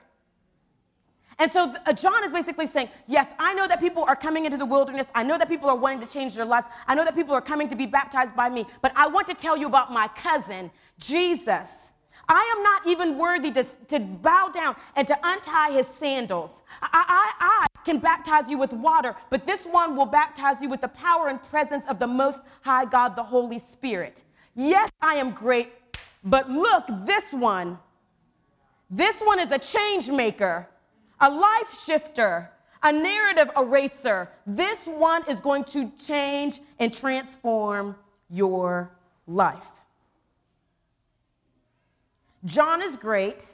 And 1.39 1.51
so 1.51 1.75
uh, 1.87 1.93
John 1.93 2.25
is 2.25 2.33
basically 2.33 2.67
saying, 2.67 2.89
Yes, 3.07 3.29
I 3.39 3.55
know 3.55 3.69
that 3.69 3.79
people 3.81 4.05
are 4.05 4.17
coming 4.17 4.45
into 4.45 4.57
the 4.57 4.67
wilderness. 4.67 5.09
I 5.15 5.23
know 5.23 5.39
that 5.39 5.49
people 5.49 5.69
are 5.69 5.77
wanting 5.77 6.01
to 6.01 6.13
change 6.13 6.35
their 6.35 6.45
lives. 6.45 6.67
I 6.87 6.95
know 6.95 7.05
that 7.05 7.15
people 7.15 7.35
are 7.35 7.41
coming 7.41 7.69
to 7.69 7.77
be 7.77 7.87
baptized 7.87 8.35
by 8.35 8.49
me. 8.49 8.67
But 8.83 8.93
I 8.97 9.07
want 9.07 9.29
to 9.29 9.35
tell 9.35 9.57
you 9.57 9.67
about 9.67 9.93
my 9.93 10.09
cousin, 10.09 10.71
Jesus. 10.99 11.93
I 12.29 12.55
am 12.57 12.63
not 12.63 12.87
even 12.87 13.17
worthy 13.17 13.51
to, 13.53 13.65
to 13.89 14.01
bow 14.01 14.51
down 14.53 14.77
and 14.97 15.07
to 15.09 15.19
untie 15.23 15.73
his 15.73 15.87
sandals. 15.87 16.63
I, 16.83 16.89
I, 16.93 17.33
I 17.41 17.67
can 17.85 17.99
baptize 17.99 18.51
you 18.51 18.59
with 18.59 18.73
water, 18.73 19.17
but 19.31 19.47
this 19.47 19.65
one 19.65 19.97
will 19.97 20.07
baptize 20.07 20.61
you 20.61 20.69
with 20.69 20.81
the 20.81 20.89
power 20.89 21.29
and 21.29 21.43
presence 21.43 21.87
of 21.87 21.99
the 21.99 22.07
Most 22.07 22.43
High 22.63 22.85
God, 22.85 23.17
the 23.17 23.23
Holy 23.23 23.59
Spirit. 23.59 24.23
Yes, 24.55 24.91
I 25.01 25.15
am 25.15 25.31
great, 25.33 25.73
but 26.25 26.51
look, 26.51 26.85
this 27.05 27.33
one, 27.33 27.79
this 28.91 29.21
one 29.21 29.41
is 29.41 29.51
a 29.51 29.59
change 29.59 30.09
maker 30.11 30.69
a 31.21 31.31
life 31.31 31.83
shifter, 31.85 32.51
a 32.83 32.93
narrative 32.93 33.51
eraser. 33.57 34.31
This 34.47 34.85
one 34.85 35.29
is 35.29 35.41
going 35.41 35.65
to 35.65 35.91
change 36.05 36.61
and 36.79 36.93
transform 36.93 37.97
your 38.31 38.91
life. 39.27 39.67
John 42.49 42.83
is 42.83 42.97
great, 42.97 43.47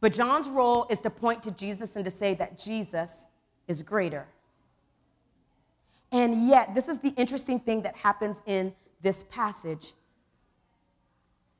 but 0.00 0.12
John's 0.12 0.48
role 0.48 0.86
is 0.90 1.00
to 1.00 1.10
point 1.10 1.42
to 1.44 1.50
Jesus 1.50 1.96
and 1.96 2.04
to 2.04 2.10
say 2.10 2.34
that 2.34 2.58
Jesus 2.58 3.26
is 3.66 3.82
greater. 3.82 4.26
And 6.12 6.46
yet, 6.46 6.74
this 6.74 6.88
is 6.88 7.00
the 7.00 7.10
interesting 7.16 7.58
thing 7.58 7.82
that 7.82 7.96
happens 7.96 8.40
in 8.46 8.72
this 9.02 9.24
passage 9.24 9.94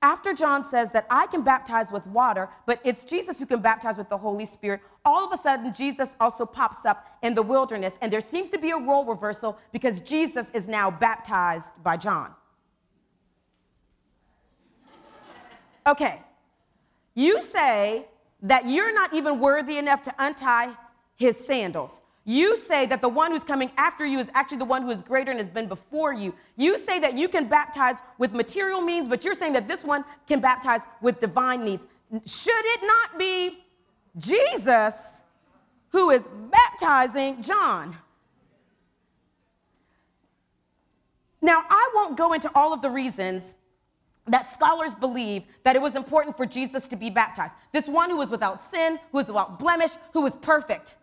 after 0.04 0.34
John 0.34 0.62
says 0.62 0.90
that 0.90 1.06
I 1.08 1.26
can 1.28 1.40
baptize 1.40 1.90
with 1.90 2.06
water, 2.06 2.50
but 2.66 2.78
it's 2.84 3.04
Jesus 3.04 3.38
who 3.38 3.46
can 3.46 3.60
baptize 3.60 3.96
with 3.96 4.10
the 4.10 4.18
Holy 4.18 4.44
Spirit, 4.44 4.82
all 5.02 5.24
of 5.24 5.32
a 5.32 5.38
sudden 5.38 5.72
Jesus 5.72 6.14
also 6.20 6.44
pops 6.44 6.84
up 6.84 7.08
in 7.22 7.32
the 7.32 7.40
wilderness, 7.40 7.94
and 8.02 8.12
there 8.12 8.20
seems 8.20 8.50
to 8.50 8.58
be 8.58 8.70
a 8.72 8.76
role 8.76 9.06
reversal 9.06 9.58
because 9.72 10.00
Jesus 10.00 10.50
is 10.52 10.68
now 10.68 10.90
baptized 10.90 11.72
by 11.82 11.96
John. 11.96 12.34
Okay, 15.86 16.20
you 17.14 17.42
say 17.42 18.06
that 18.42 18.66
you're 18.66 18.92
not 18.92 19.12
even 19.12 19.38
worthy 19.38 19.78
enough 19.78 20.02
to 20.02 20.14
untie 20.18 20.70
his 21.16 21.36
sandals. 21.36 22.00
You 22.24 22.56
say 22.56 22.86
that 22.86 23.02
the 23.02 23.08
one 23.08 23.32
who's 23.32 23.44
coming 23.44 23.70
after 23.76 24.06
you 24.06 24.18
is 24.18 24.30
actually 24.32 24.56
the 24.58 24.64
one 24.64 24.82
who 24.82 24.90
is 24.90 25.02
greater 25.02 25.30
and 25.30 25.38
has 25.38 25.48
been 25.48 25.68
before 25.68 26.14
you. 26.14 26.34
You 26.56 26.78
say 26.78 26.98
that 27.00 27.18
you 27.18 27.28
can 27.28 27.48
baptize 27.48 27.96
with 28.16 28.32
material 28.32 28.80
means, 28.80 29.06
but 29.06 29.24
you're 29.24 29.34
saying 29.34 29.52
that 29.52 29.68
this 29.68 29.84
one 29.84 30.04
can 30.26 30.40
baptize 30.40 30.82
with 31.02 31.20
divine 31.20 31.64
needs. 31.64 31.86
Should 32.24 32.64
it 32.64 32.80
not 32.82 33.18
be 33.18 33.58
Jesus 34.16 35.22
who 35.90 36.10
is 36.10 36.28
baptizing 36.50 37.42
John? 37.42 37.96
Now, 41.42 41.62
I 41.68 41.90
won't 41.94 42.16
go 42.16 42.32
into 42.32 42.50
all 42.54 42.72
of 42.72 42.80
the 42.80 42.88
reasons 42.88 43.52
that 44.26 44.52
scholars 44.52 44.94
believe 44.94 45.42
that 45.64 45.76
it 45.76 45.82
was 45.82 45.94
important 45.94 46.36
for 46.36 46.46
Jesus 46.46 46.86
to 46.88 46.96
be 46.96 47.10
baptized. 47.10 47.54
This 47.72 47.86
one 47.86 48.10
who 48.10 48.16
was 48.16 48.30
without 48.30 48.62
sin, 48.62 48.98
who 49.12 49.18
was 49.18 49.28
without 49.28 49.58
blemish, 49.58 49.90
who 50.12 50.22
was 50.22 50.34
perfect 50.36 50.96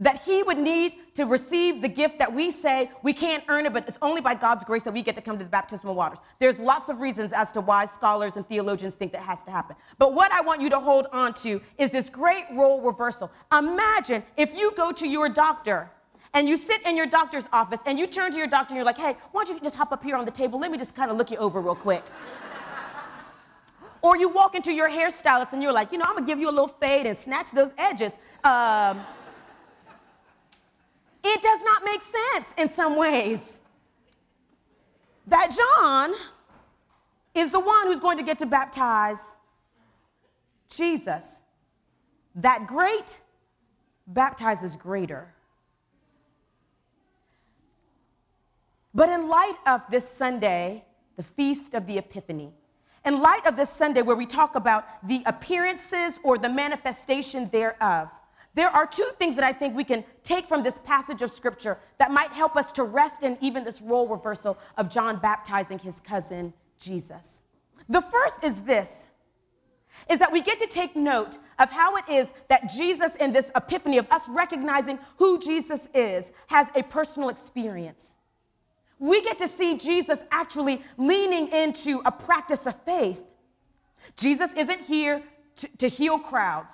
that 0.00 0.22
he 0.22 0.42
would 0.42 0.58
need 0.58 0.94
to 1.14 1.24
receive 1.24 1.82
the 1.82 1.88
gift 1.88 2.18
that 2.18 2.32
we 2.32 2.50
say 2.50 2.90
we 3.02 3.12
can't 3.12 3.42
earn 3.48 3.66
it, 3.66 3.72
but 3.72 3.86
it's 3.88 3.98
only 4.00 4.20
by 4.20 4.34
God's 4.34 4.62
grace 4.64 4.82
that 4.84 4.94
we 4.94 5.02
get 5.02 5.16
to 5.16 5.22
come 5.22 5.38
to 5.38 5.44
the 5.44 5.50
baptismal 5.50 5.94
waters. 5.94 6.18
There's 6.38 6.60
lots 6.60 6.88
of 6.88 7.00
reasons 7.00 7.32
as 7.32 7.50
to 7.52 7.60
why 7.60 7.86
scholars 7.86 8.36
and 8.36 8.46
theologians 8.46 8.94
think 8.94 9.12
that 9.12 9.22
has 9.22 9.42
to 9.44 9.50
happen. 9.50 9.74
But 9.98 10.14
what 10.14 10.30
I 10.30 10.40
want 10.40 10.60
you 10.60 10.70
to 10.70 10.78
hold 10.78 11.08
on 11.12 11.34
to 11.34 11.60
is 11.78 11.90
this 11.90 12.08
great 12.08 12.44
role 12.52 12.80
reversal. 12.80 13.30
Imagine 13.56 14.22
if 14.36 14.54
you 14.54 14.72
go 14.76 14.92
to 14.92 15.06
your 15.06 15.28
doctor 15.28 15.90
and 16.34 16.48
you 16.48 16.56
sit 16.56 16.80
in 16.86 16.96
your 16.96 17.06
doctor's 17.06 17.48
office 17.52 17.80
and 17.86 17.98
you 17.98 18.06
turn 18.06 18.30
to 18.30 18.38
your 18.38 18.46
doctor 18.46 18.72
and 18.72 18.76
you're 18.76 18.84
like, 18.84 18.98
hey, 18.98 19.16
why 19.32 19.44
don't 19.44 19.56
you 19.56 19.60
just 19.60 19.76
hop 19.76 19.90
up 19.90 20.04
here 20.04 20.14
on 20.14 20.24
the 20.24 20.30
table? 20.30 20.60
Let 20.60 20.70
me 20.70 20.78
just 20.78 20.94
kind 20.94 21.10
of 21.10 21.16
look 21.16 21.30
you 21.32 21.38
over 21.38 21.60
real 21.60 21.74
quick. 21.74 22.04
Or 24.02 24.16
you 24.16 24.28
walk 24.28 24.54
into 24.54 24.72
your 24.72 24.88
hairstylist 24.88 25.52
and 25.52 25.62
you're 25.62 25.72
like, 25.72 25.92
you 25.92 25.98
know, 25.98 26.04
I'm 26.06 26.14
gonna 26.14 26.26
give 26.26 26.38
you 26.38 26.48
a 26.48 26.50
little 26.50 26.68
fade 26.68 27.06
and 27.06 27.18
snatch 27.18 27.50
those 27.50 27.72
edges. 27.78 28.12
Um, 28.44 29.00
it 31.24 31.42
does 31.42 31.60
not 31.62 31.84
make 31.84 32.00
sense 32.00 32.54
in 32.56 32.68
some 32.68 32.96
ways 32.96 33.56
that 35.26 35.54
John 35.54 36.14
is 37.34 37.50
the 37.50 37.60
one 37.60 37.86
who's 37.86 38.00
going 38.00 38.16
to 38.18 38.24
get 38.24 38.38
to 38.38 38.46
baptize 38.46 39.34
Jesus. 40.68 41.40
That 42.36 42.66
great 42.66 43.20
baptizes 44.06 44.76
greater. 44.76 45.34
But 48.94 49.08
in 49.10 49.28
light 49.28 49.56
of 49.66 49.82
this 49.90 50.08
Sunday, 50.08 50.84
the 51.16 51.22
feast 51.22 51.74
of 51.74 51.86
the 51.86 51.98
Epiphany, 51.98 52.52
in 53.04 53.20
light 53.20 53.46
of 53.46 53.56
this 53.56 53.70
Sunday 53.70 54.02
where 54.02 54.16
we 54.16 54.26
talk 54.26 54.54
about 54.54 54.86
the 55.06 55.22
appearances 55.26 56.18
or 56.22 56.38
the 56.38 56.48
manifestation 56.48 57.48
thereof, 57.50 58.08
there 58.54 58.68
are 58.68 58.86
two 58.86 59.08
things 59.18 59.36
that 59.36 59.44
I 59.44 59.52
think 59.52 59.76
we 59.76 59.84
can 59.84 60.04
take 60.24 60.46
from 60.46 60.62
this 60.62 60.80
passage 60.84 61.22
of 61.22 61.30
scripture 61.30 61.78
that 61.98 62.10
might 62.10 62.32
help 62.32 62.56
us 62.56 62.72
to 62.72 62.82
rest 62.82 63.22
in 63.22 63.38
even 63.40 63.62
this 63.62 63.80
role 63.80 64.08
reversal 64.08 64.58
of 64.76 64.88
John 64.88 65.18
baptizing 65.18 65.78
his 65.78 66.00
cousin 66.00 66.52
Jesus. 66.78 67.42
The 67.88 68.00
first 68.00 68.44
is 68.44 68.62
this 68.62 69.06
is 70.08 70.18
that 70.20 70.32
we 70.32 70.40
get 70.40 70.58
to 70.60 70.66
take 70.66 70.94
note 70.96 71.38
of 71.58 71.70
how 71.70 71.96
it 71.96 72.04
is 72.08 72.32
that 72.48 72.70
Jesus, 72.72 73.14
in 73.16 73.32
this 73.32 73.50
epiphany 73.56 73.98
of 73.98 74.06
us 74.10 74.28
recognizing 74.28 74.98
who 75.16 75.40
Jesus 75.40 75.88
is, 75.92 76.30
has 76.46 76.68
a 76.74 76.82
personal 76.84 77.28
experience. 77.28 78.14
We 78.98 79.22
get 79.22 79.38
to 79.38 79.48
see 79.48 79.76
Jesus 79.76 80.18
actually 80.30 80.82
leaning 80.96 81.48
into 81.48 82.02
a 82.04 82.12
practice 82.12 82.66
of 82.66 82.80
faith. 82.82 83.22
Jesus 84.16 84.50
isn't 84.56 84.80
here 84.80 85.22
to, 85.56 85.68
to 85.78 85.88
heal 85.88 86.18
crowds, 86.18 86.72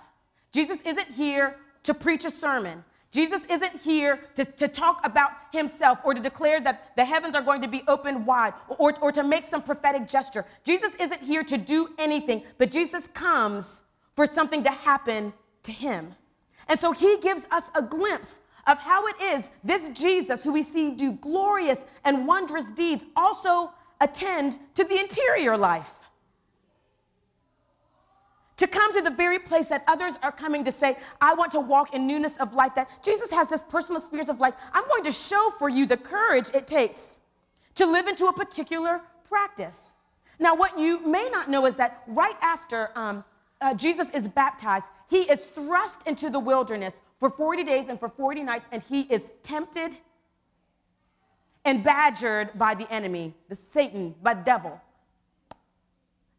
Jesus 0.53 0.79
isn't 0.85 1.11
here 1.11 1.57
to 1.85 1.95
preach 1.95 2.25
a 2.25 2.31
sermon. 2.31 2.85
Jesus 3.15 3.43
isn't 3.49 3.81
here 3.81 4.19
to, 4.35 4.45
to 4.45 4.67
talk 4.67 5.01
about 5.05 5.31
himself 5.53 6.01
or 6.05 6.15
to 6.15 6.21
declare 6.21 6.61
that 6.63 6.97
the 6.97 7.05
heavens 7.05 7.37
are 7.37 7.43
going 7.43 7.63
to 7.63 7.69
be 7.69 7.85
opened 7.87 8.27
wide 8.27 8.55
or, 8.77 8.93
or 9.01 9.13
to 9.13 9.23
make 9.23 9.45
some 9.45 9.63
prophetic 9.63 10.09
gesture. 10.09 10.45
Jesus 10.65 10.91
isn't 10.99 11.23
here 11.23 11.45
to 11.45 11.57
do 11.57 11.91
anything, 11.97 12.43
but 12.59 12.73
Jesus 12.73 13.07
comes 13.15 13.83
for 14.17 14.27
something 14.27 14.65
to 14.65 14.71
happen 14.71 15.33
to 15.63 15.71
him. 15.71 16.13
And 16.67 16.81
so 16.81 16.91
he 16.91 17.19
gives 17.19 17.47
us 17.53 17.71
a 17.77 17.83
glimpse 17.83 18.41
of 18.67 18.79
how 18.79 19.07
it 19.07 19.17
is 19.21 19.51
this 19.63 19.89
Jesus, 19.91 20.43
who 20.43 20.53
we 20.53 20.63
see 20.63 20.91
do 20.91 21.13
glorious 21.13 21.81
and 22.05 22.27
wondrous 22.27 22.71
deeds, 22.71 23.05
also 23.17 23.71
attend 24.01 24.57
to 24.75 24.85
the 24.85 24.99
interior 24.99 25.57
life 25.57 25.91
to 28.57 28.67
come 28.67 28.93
to 28.93 29.03
the 29.03 29.11
very 29.11 29.39
place 29.39 29.67
that 29.67 29.85
others 29.89 30.15
are 30.23 30.33
coming 30.33 30.65
to 30.65 30.73
say, 30.73 30.97
I 31.21 31.35
want 31.35 31.53
to 31.53 31.61
walk 31.61 31.95
in 31.95 32.07
newness 32.07 32.37
of 32.39 32.55
life, 32.55 32.75
that 32.77 32.89
Jesus 33.03 33.31
has 33.31 33.49
this 33.49 33.63
personal 33.63 34.01
experience 34.01 34.31
of 34.31 34.41
life. 34.41 34.55
I'm 34.73 34.87
going 34.89 35.05
to 35.05 35.13
show 35.13 35.51
for 35.59 35.69
you 35.69 35.87
the 35.87 35.97
courage 35.97 36.51
it 36.55 36.67
takes 36.67 37.19
to 37.75 37.87
live 37.87 38.07
into 38.07 38.27
a 38.27 38.33
particular 38.33 39.01
practice. 39.29 39.91
Now, 40.39 40.55
what 40.55 40.79
you 40.79 41.05
may 41.07 41.29
not 41.31 41.51
know 41.51 41.67
is 41.67 41.77
that 41.77 42.03
right 42.07 42.37
after 42.41 42.91
um, 42.97 43.25
uh, 43.61 43.75
Jesus 43.75 44.11
is 44.11 44.29
baptized, 44.29 44.87
he 45.09 45.23
is 45.23 45.41
thrust 45.41 46.01
into 46.07 46.31
the 46.31 46.39
wilderness 46.39 47.01
for 47.21 47.31
40 47.31 47.65
days 47.65 47.89
and 47.89 47.99
for 47.99 48.09
40 48.09 48.43
nights, 48.43 48.67
and 48.73 48.83
he 48.83 49.03
is 49.03 49.31
tempted 49.43 49.97
and 51.65 51.83
badgered 51.83 52.59
by 52.59 52.75
the 52.75 52.91
enemy, 52.93 53.35
the 53.49 53.57
Satan, 53.57 54.15
by 54.23 54.35
the 54.35 54.43
devil. 54.43 54.81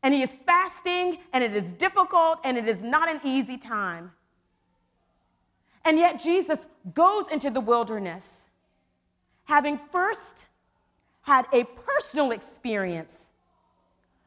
and 0.04 0.14
he 0.14 0.22
is 0.22 0.36
fasting, 0.46 1.18
and 1.34 1.44
it 1.44 1.56
is 1.56 1.72
difficult, 1.72 2.38
and 2.44 2.60
it 2.60 2.68
is 2.68 2.84
not 2.84 3.10
an 3.10 3.20
easy 3.24 3.58
time. 3.58 4.12
And 5.84 5.98
yet, 5.98 6.22
Jesus 6.22 6.68
goes 6.94 7.28
into 7.32 7.50
the 7.50 7.60
wilderness, 7.60 8.46
having 9.46 9.80
first 9.92 10.46
had 11.22 11.48
a 11.52 11.64
personal 11.64 12.30
experience 12.32 13.32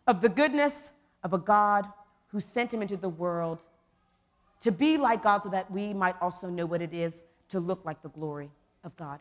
of 0.08 0.20
the 0.20 0.28
goodness 0.28 0.90
of 1.22 1.32
a 1.32 1.38
God 1.38 1.86
who 2.32 2.40
sent 2.40 2.74
him 2.74 2.82
into 2.82 2.96
the 2.96 3.08
world 3.08 3.60
to 4.60 4.72
be 4.72 4.96
like 4.96 5.22
God 5.22 5.42
so 5.42 5.48
that 5.50 5.70
we 5.70 5.94
might 5.94 6.16
also 6.20 6.48
know 6.48 6.66
what 6.66 6.82
it 6.82 6.92
is 6.92 7.24
to 7.50 7.60
look 7.60 7.84
like 7.84 8.02
the 8.02 8.08
glory 8.08 8.50
of 8.84 8.96
God. 8.96 9.20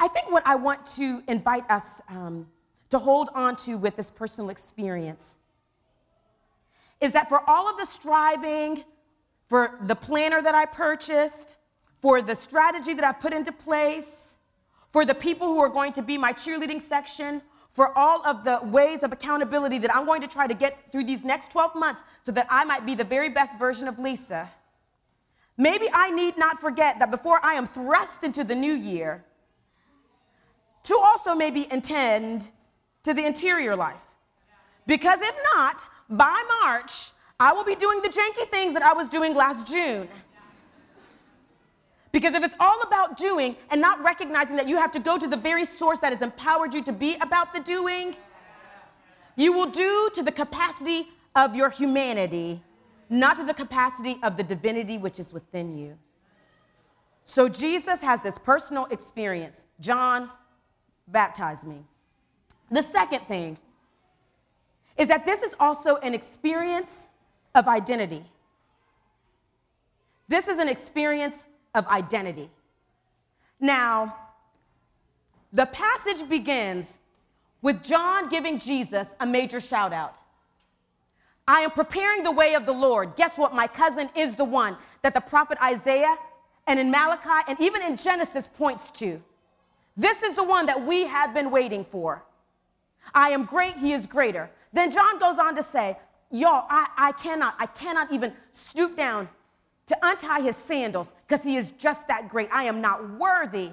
I 0.00 0.08
think 0.08 0.30
what 0.30 0.46
I 0.46 0.54
want 0.54 0.86
to 0.96 1.22
invite 1.26 1.68
us 1.70 2.00
um, 2.08 2.46
to 2.90 2.98
hold 2.98 3.30
on 3.34 3.56
to 3.56 3.76
with 3.76 3.96
this 3.96 4.10
personal 4.10 4.50
experience 4.50 5.38
is 7.00 7.12
that 7.12 7.28
for 7.28 7.48
all 7.48 7.68
of 7.68 7.76
the 7.76 7.84
striving, 7.84 8.84
for 9.48 9.78
the 9.82 9.94
planner 9.94 10.42
that 10.42 10.54
I 10.54 10.66
purchased, 10.66 11.56
for 12.00 12.22
the 12.22 12.34
strategy 12.34 12.94
that 12.94 13.04
I've 13.04 13.20
put 13.20 13.32
into 13.32 13.52
place, 13.52 14.36
for 14.92 15.04
the 15.04 15.14
people 15.14 15.48
who 15.48 15.58
are 15.60 15.68
going 15.68 15.92
to 15.94 16.02
be 16.02 16.16
my 16.16 16.32
cheerleading 16.32 16.80
section, 16.80 17.42
for 17.74 17.96
all 17.96 18.24
of 18.26 18.44
the 18.44 18.60
ways 18.64 19.02
of 19.02 19.12
accountability 19.12 19.78
that 19.78 19.94
I'm 19.94 20.04
going 20.04 20.20
to 20.22 20.28
try 20.28 20.46
to 20.46 20.54
get 20.54 20.90
through 20.90 21.04
these 21.04 21.24
next 21.24 21.50
12 21.52 21.74
months 21.74 22.02
so 22.24 22.32
that 22.32 22.46
I 22.50 22.64
might 22.64 22.84
be 22.84 22.94
the 22.94 23.04
very 23.04 23.28
best 23.28 23.58
version 23.58 23.86
of 23.86 23.98
Lisa. 23.98 24.50
Maybe 25.56 25.88
I 25.92 26.10
need 26.10 26.36
not 26.38 26.60
forget 26.60 26.98
that 26.98 27.10
before 27.10 27.40
I 27.42 27.54
am 27.54 27.66
thrust 27.66 28.22
into 28.22 28.44
the 28.44 28.54
new 28.54 28.72
year, 28.72 29.24
to 30.84 30.96
also 30.96 31.34
maybe 31.34 31.66
intend 31.70 32.50
to 33.02 33.12
the 33.12 33.24
interior 33.26 33.76
life. 33.76 33.96
Because 34.86 35.20
if 35.20 35.34
not, 35.54 35.82
by 36.08 36.42
March, 36.62 37.10
I 37.38 37.52
will 37.52 37.64
be 37.64 37.74
doing 37.74 38.00
the 38.02 38.08
janky 38.08 38.48
things 38.48 38.72
that 38.72 38.82
I 38.82 38.92
was 38.92 39.08
doing 39.08 39.34
last 39.34 39.66
June. 39.66 40.08
Because 42.10 42.34
if 42.34 42.42
it's 42.42 42.54
all 42.58 42.80
about 42.82 43.16
doing 43.16 43.56
and 43.70 43.80
not 43.80 44.02
recognizing 44.02 44.56
that 44.56 44.66
you 44.66 44.76
have 44.76 44.92
to 44.92 45.00
go 45.00 45.18
to 45.18 45.26
the 45.26 45.36
very 45.36 45.64
source 45.64 45.98
that 45.98 46.12
has 46.12 46.22
empowered 46.22 46.72
you 46.72 46.82
to 46.84 46.92
be 46.92 47.16
about 47.16 47.52
the 47.52 47.60
doing, 47.60 48.16
you 49.36 49.52
will 49.52 49.70
do 49.70 50.10
to 50.14 50.22
the 50.22 50.32
capacity 50.32 51.08
of 51.36 51.54
your 51.54 51.70
humanity, 51.70 52.62
not 53.10 53.36
to 53.36 53.44
the 53.44 53.54
capacity 53.54 54.18
of 54.22 54.36
the 54.36 54.42
divinity 54.42 54.98
which 54.98 55.20
is 55.20 55.32
within 55.32 55.76
you. 55.76 55.98
So 57.24 57.48
Jesus 57.48 58.00
has 58.00 58.22
this 58.22 58.38
personal 58.38 58.86
experience. 58.86 59.64
John 59.80 60.30
baptize 61.08 61.66
me. 61.66 61.84
The 62.70 62.82
second 62.82 63.20
thing 63.28 63.58
is 64.96 65.08
that 65.08 65.24
this 65.24 65.42
is 65.42 65.54
also 65.60 65.96
an 65.96 66.14
experience 66.14 67.08
of 67.54 67.68
identity. 67.68 68.24
This 70.26 70.48
is 70.48 70.58
an 70.58 70.68
experience 70.68 71.44
of 71.74 71.86
identity. 71.88 72.50
Now, 73.60 74.16
the 75.52 75.66
passage 75.66 76.28
begins 76.28 76.92
with 77.62 77.82
John 77.82 78.28
giving 78.28 78.58
Jesus 78.58 79.14
a 79.20 79.26
major 79.26 79.60
shout 79.60 79.92
out. 79.92 80.16
I 81.46 81.60
am 81.60 81.70
preparing 81.70 82.22
the 82.22 82.30
way 82.30 82.54
of 82.54 82.66
the 82.66 82.72
Lord. 82.72 83.16
Guess 83.16 83.38
what? 83.38 83.54
My 83.54 83.66
cousin 83.66 84.10
is 84.14 84.36
the 84.36 84.44
one 84.44 84.76
that 85.02 85.14
the 85.14 85.20
prophet 85.20 85.58
Isaiah 85.62 86.16
and 86.66 86.78
in 86.78 86.90
Malachi 86.90 87.44
and 87.48 87.58
even 87.60 87.82
in 87.82 87.96
Genesis 87.96 88.46
points 88.46 88.90
to. 88.92 89.22
This 89.96 90.22
is 90.22 90.34
the 90.34 90.44
one 90.44 90.66
that 90.66 90.86
we 90.86 91.04
have 91.04 91.32
been 91.34 91.50
waiting 91.50 91.84
for. 91.84 92.22
I 93.14 93.30
am 93.30 93.44
great, 93.44 93.76
he 93.76 93.92
is 93.92 94.06
greater. 94.06 94.50
Then 94.72 94.90
John 94.90 95.18
goes 95.18 95.38
on 95.38 95.56
to 95.56 95.62
say, 95.62 95.96
Y'all, 96.30 96.66
I, 96.68 96.88
I 96.98 97.12
cannot, 97.12 97.54
I 97.58 97.64
cannot 97.64 98.12
even 98.12 98.34
stoop 98.52 98.94
down 98.94 99.30
to 99.88 99.96
untie 100.02 100.40
his 100.40 100.56
sandals 100.56 101.12
because 101.26 101.44
he 101.44 101.56
is 101.56 101.70
just 101.70 102.06
that 102.08 102.28
great. 102.28 102.48
I 102.52 102.64
am 102.64 102.80
not 102.80 103.18
worthy. 103.18 103.70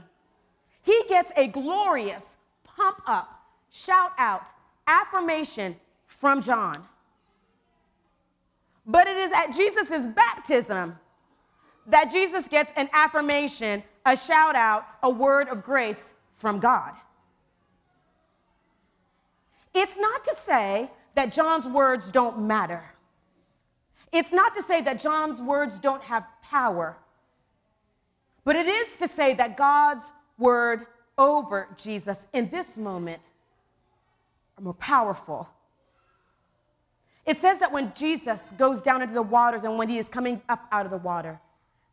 He 0.81 1.03
gets 1.07 1.31
a 1.35 1.47
glorious 1.47 2.35
pump 2.63 3.01
up, 3.05 3.41
shout 3.69 4.11
out, 4.17 4.47
affirmation 4.87 5.75
from 6.07 6.41
John. 6.41 6.83
But 8.85 9.07
it 9.07 9.17
is 9.17 9.31
at 9.31 9.47
Jesus' 9.47 10.07
baptism 10.07 10.97
that 11.87 12.11
Jesus 12.11 12.47
gets 12.47 12.71
an 12.75 12.89
affirmation, 12.93 13.83
a 14.05 14.15
shout 14.15 14.55
out, 14.55 14.85
a 15.03 15.09
word 15.09 15.49
of 15.49 15.63
grace 15.63 16.13
from 16.37 16.59
God. 16.59 16.93
It's 19.73 19.97
not 19.97 20.23
to 20.23 20.35
say 20.35 20.89
that 21.15 21.31
John's 21.31 21.65
words 21.65 22.11
don't 22.11 22.43
matter. 22.43 22.83
It's 24.15 24.31
not 24.31 24.55
to 24.55 24.63
say 24.63 24.81
that 24.81 25.01
John's 25.01 25.41
words 25.41 25.77
don't 25.77 26.01
have 26.03 26.25
power. 26.41 26.95
But 28.45 28.55
it 28.55 28.65
is 28.65 28.95
to 28.97 29.09
say 29.09 29.33
that 29.33 29.57
God's 29.57 30.09
word 30.37 30.85
over 31.17 31.67
Jesus 31.75 32.25
in 32.31 32.49
this 32.49 32.77
moment 32.77 33.21
are 34.57 34.63
more 34.63 34.73
powerful. 34.75 35.49
It 37.25 37.39
says 37.39 37.59
that 37.59 37.73
when 37.73 37.91
Jesus 37.93 38.53
goes 38.57 38.81
down 38.81 39.01
into 39.01 39.13
the 39.13 39.21
waters 39.21 39.65
and 39.65 39.77
when 39.77 39.89
he 39.89 39.97
is 39.97 40.07
coming 40.07 40.41
up 40.47 40.65
out 40.71 40.85
of 40.85 40.91
the 40.91 40.97
water, 40.97 41.41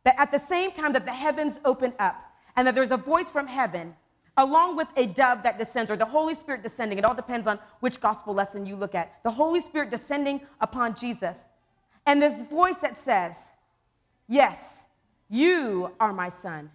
that 0.05 0.15
at 0.17 0.31
the 0.31 0.39
same 0.39 0.71
time 0.71 0.93
that 0.93 1.05
the 1.05 1.11
heavens 1.11 1.59
open 1.65 1.91
up 1.99 2.15
and 2.55 2.65
that 2.65 2.73
there's 2.73 2.91
a 2.91 2.97
voice 2.97 3.31
from 3.31 3.47
heaven 3.47 3.95
along 4.37 4.77
with 4.77 4.87
a 4.95 5.07
dove 5.07 5.43
that 5.43 5.59
descends, 5.59 5.91
or 5.91 5.95
the 5.95 6.05
Holy 6.05 6.33
Spirit 6.33 6.63
descending. 6.63 6.97
It 6.97 7.05
all 7.05 7.13
depends 7.13 7.47
on 7.47 7.59
which 7.81 7.99
gospel 7.99 8.33
lesson 8.33 8.65
you 8.65 8.75
look 8.75 8.95
at. 8.95 9.21
The 9.23 9.29
Holy 9.29 9.59
Spirit 9.59 9.91
descending 9.91 10.41
upon 10.61 10.95
Jesus. 10.95 11.45
And 12.05 12.21
this 12.21 12.41
voice 12.41 12.77
that 12.77 12.97
says, 12.97 13.49
Yes, 14.27 14.83
you 15.29 15.91
are 15.99 16.13
my 16.13 16.29
son. 16.29 16.71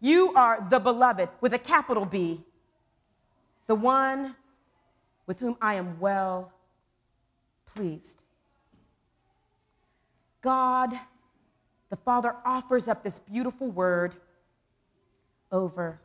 You 0.00 0.32
are 0.34 0.66
the 0.68 0.80
beloved 0.80 1.28
with 1.40 1.52
a 1.54 1.58
capital 1.58 2.04
B, 2.04 2.40
the 3.66 3.74
one 3.74 4.34
with 5.26 5.38
whom 5.38 5.56
I 5.60 5.74
am 5.74 6.00
well 6.00 6.52
pleased. 7.66 8.22
God, 10.40 10.98
the 11.90 11.96
Father, 11.96 12.34
offers 12.44 12.88
up 12.88 13.04
this 13.04 13.18
beautiful 13.18 13.68
word 13.68 14.14
over 15.52 16.00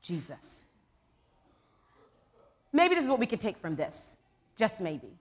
Jesus. 0.00 0.62
Maybe 2.72 2.94
this 2.94 3.04
is 3.04 3.10
what 3.10 3.18
we 3.18 3.26
can 3.26 3.38
take 3.38 3.58
from 3.58 3.76
this, 3.76 4.16
just 4.56 4.80
maybe. 4.80 5.19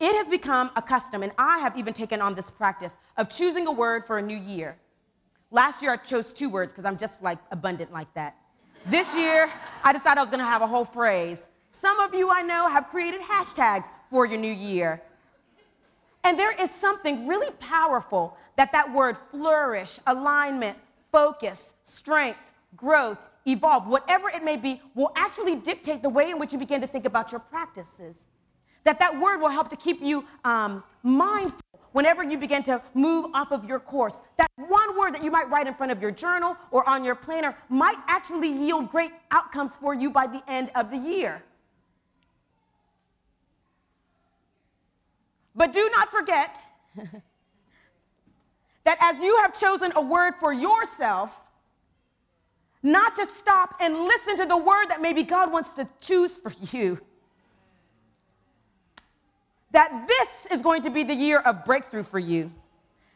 It 0.00 0.14
has 0.16 0.28
become 0.28 0.70
a 0.76 0.82
custom, 0.82 1.22
and 1.22 1.32
I 1.38 1.58
have 1.58 1.78
even 1.78 1.94
taken 1.94 2.20
on 2.20 2.34
this 2.34 2.50
practice 2.50 2.96
of 3.16 3.28
choosing 3.28 3.66
a 3.66 3.72
word 3.72 4.06
for 4.06 4.18
a 4.18 4.22
new 4.22 4.36
year. 4.36 4.76
Last 5.50 5.82
year, 5.82 5.92
I 5.92 5.96
chose 5.96 6.32
two 6.32 6.50
words 6.50 6.72
because 6.72 6.84
I'm 6.84 6.98
just 6.98 7.22
like 7.22 7.38
abundant 7.52 7.92
like 7.92 8.12
that. 8.14 8.36
This 8.86 9.14
year, 9.14 9.50
I 9.82 9.92
decided 9.92 10.18
I 10.18 10.22
was 10.22 10.30
gonna 10.30 10.44
have 10.44 10.62
a 10.62 10.66
whole 10.66 10.84
phrase. 10.84 11.48
Some 11.70 12.00
of 12.00 12.14
you 12.14 12.28
I 12.30 12.42
know 12.42 12.68
have 12.68 12.88
created 12.88 13.20
hashtags 13.20 13.86
for 14.10 14.26
your 14.26 14.38
new 14.38 14.52
year. 14.52 15.00
And 16.24 16.38
there 16.38 16.52
is 16.52 16.70
something 16.70 17.26
really 17.26 17.50
powerful 17.60 18.36
that 18.56 18.72
that 18.72 18.92
word 18.92 19.16
flourish, 19.30 20.00
alignment, 20.06 20.76
focus, 21.12 21.72
strength, 21.84 22.50
growth, 22.76 23.18
evolve, 23.46 23.86
whatever 23.86 24.28
it 24.30 24.42
may 24.42 24.56
be, 24.56 24.80
will 24.94 25.12
actually 25.16 25.56
dictate 25.56 26.02
the 26.02 26.08
way 26.08 26.30
in 26.30 26.38
which 26.38 26.52
you 26.52 26.58
begin 26.58 26.80
to 26.80 26.86
think 26.86 27.04
about 27.04 27.30
your 27.30 27.40
practices. 27.40 28.24
That 28.84 28.98
that 28.98 29.18
word 29.18 29.40
will 29.40 29.48
help 29.48 29.68
to 29.70 29.76
keep 29.76 30.00
you 30.00 30.24
um, 30.44 30.84
mindful 31.02 31.60
whenever 31.92 32.24
you 32.24 32.36
begin 32.36 32.62
to 32.64 32.82
move 32.92 33.30
off 33.34 33.52
of 33.52 33.64
your 33.64 33.78
course. 33.78 34.20
That 34.36 34.50
one 34.56 34.98
word 34.98 35.14
that 35.14 35.22
you 35.22 35.30
might 35.30 35.48
write 35.48 35.66
in 35.66 35.74
front 35.74 35.92
of 35.92 36.02
your 36.02 36.10
journal 36.10 36.56
or 36.70 36.86
on 36.88 37.04
your 37.04 37.14
planner 37.14 37.56
might 37.68 37.96
actually 38.08 38.48
yield 38.48 38.90
great 38.90 39.12
outcomes 39.30 39.76
for 39.76 39.94
you 39.94 40.10
by 40.10 40.26
the 40.26 40.42
end 40.48 40.70
of 40.74 40.90
the 40.90 40.96
year. 40.96 41.42
But 45.54 45.72
do 45.72 45.88
not 45.94 46.10
forget 46.10 46.56
that 48.84 48.98
as 49.00 49.22
you 49.22 49.36
have 49.38 49.58
chosen 49.58 49.92
a 49.94 50.02
word 50.02 50.34
for 50.40 50.52
yourself, 50.52 51.30
not 52.82 53.14
to 53.16 53.26
stop 53.38 53.76
and 53.80 53.94
listen 54.00 54.36
to 54.38 54.46
the 54.46 54.56
word 54.56 54.86
that 54.88 55.00
maybe 55.00 55.22
God 55.22 55.52
wants 55.52 55.72
to 55.74 55.88
choose 56.00 56.36
for 56.36 56.52
you. 56.72 57.00
That 59.74 60.06
this 60.06 60.52
is 60.52 60.62
going 60.62 60.82
to 60.82 60.90
be 60.90 61.02
the 61.02 61.14
year 61.14 61.40
of 61.40 61.64
breakthrough 61.64 62.04
for 62.04 62.20
you. 62.20 62.52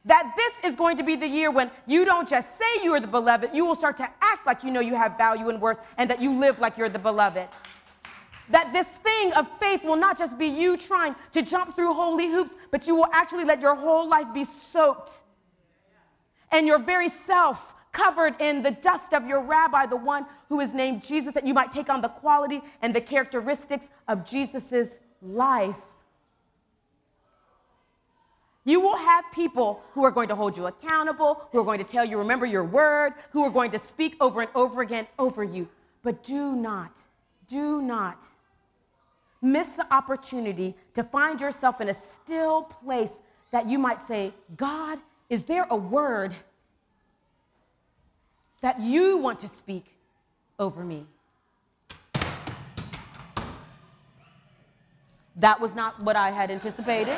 That 0.04 0.34
this 0.36 0.70
is 0.70 0.74
going 0.74 0.96
to 0.96 1.04
be 1.04 1.14
the 1.14 1.28
year 1.28 1.52
when 1.52 1.70
you 1.86 2.04
don't 2.04 2.28
just 2.28 2.58
say 2.58 2.82
you 2.82 2.92
are 2.94 3.00
the 3.00 3.06
beloved, 3.06 3.50
you 3.54 3.64
will 3.64 3.76
start 3.76 3.96
to 3.98 4.08
act 4.20 4.44
like 4.44 4.64
you 4.64 4.72
know 4.72 4.80
you 4.80 4.96
have 4.96 5.16
value 5.16 5.50
and 5.50 5.60
worth 5.60 5.78
and 5.98 6.10
that 6.10 6.20
you 6.20 6.34
live 6.34 6.58
like 6.58 6.76
you're 6.76 6.88
the 6.88 6.98
beloved. 6.98 7.46
That 8.50 8.72
this 8.72 8.88
thing 8.88 9.32
of 9.34 9.46
faith 9.60 9.84
will 9.84 9.96
not 9.96 10.18
just 10.18 10.36
be 10.36 10.46
you 10.46 10.76
trying 10.76 11.14
to 11.30 11.42
jump 11.42 11.76
through 11.76 11.94
holy 11.94 12.26
hoops, 12.26 12.56
but 12.72 12.88
you 12.88 12.96
will 12.96 13.08
actually 13.12 13.44
let 13.44 13.60
your 13.60 13.76
whole 13.76 14.08
life 14.08 14.26
be 14.34 14.42
soaked 14.42 15.12
and 16.50 16.66
your 16.66 16.80
very 16.80 17.08
self 17.08 17.72
covered 17.92 18.34
in 18.40 18.64
the 18.64 18.72
dust 18.72 19.14
of 19.14 19.28
your 19.28 19.42
rabbi, 19.42 19.86
the 19.86 19.96
one 19.96 20.26
who 20.48 20.58
is 20.58 20.74
named 20.74 21.04
Jesus, 21.04 21.34
that 21.34 21.46
you 21.46 21.54
might 21.54 21.70
take 21.70 21.88
on 21.88 22.00
the 22.00 22.08
quality 22.08 22.62
and 22.82 22.92
the 22.92 23.00
characteristics 23.00 23.88
of 24.08 24.24
Jesus' 24.24 24.98
life. 25.22 25.78
You 28.68 28.80
will 28.80 28.98
have 28.98 29.24
people 29.32 29.82
who 29.94 30.04
are 30.04 30.10
going 30.10 30.28
to 30.28 30.34
hold 30.34 30.54
you 30.54 30.66
accountable, 30.66 31.48
who 31.52 31.58
are 31.58 31.64
going 31.64 31.82
to 31.82 31.90
tell 31.90 32.04
you, 32.04 32.18
remember 32.18 32.44
your 32.44 32.64
word, 32.64 33.14
who 33.30 33.42
are 33.42 33.50
going 33.50 33.70
to 33.70 33.78
speak 33.78 34.14
over 34.20 34.42
and 34.42 34.50
over 34.54 34.82
again 34.82 35.06
over 35.18 35.42
you. 35.42 35.66
But 36.02 36.22
do 36.22 36.54
not, 36.54 36.94
do 37.48 37.80
not 37.80 38.26
miss 39.40 39.70
the 39.72 39.90
opportunity 39.90 40.74
to 40.92 41.02
find 41.02 41.40
yourself 41.40 41.80
in 41.80 41.88
a 41.88 41.94
still 41.94 42.64
place 42.64 43.20
that 43.52 43.66
you 43.66 43.78
might 43.78 44.02
say, 44.02 44.34
God, 44.54 44.98
is 45.30 45.44
there 45.44 45.66
a 45.70 45.76
word 45.76 46.34
that 48.60 48.82
you 48.82 49.16
want 49.16 49.40
to 49.40 49.48
speak 49.48 49.86
over 50.58 50.84
me? 50.84 51.06
That 55.36 55.58
was 55.58 55.74
not 55.74 56.02
what 56.02 56.16
I 56.16 56.32
had 56.32 56.50
anticipated. 56.50 57.16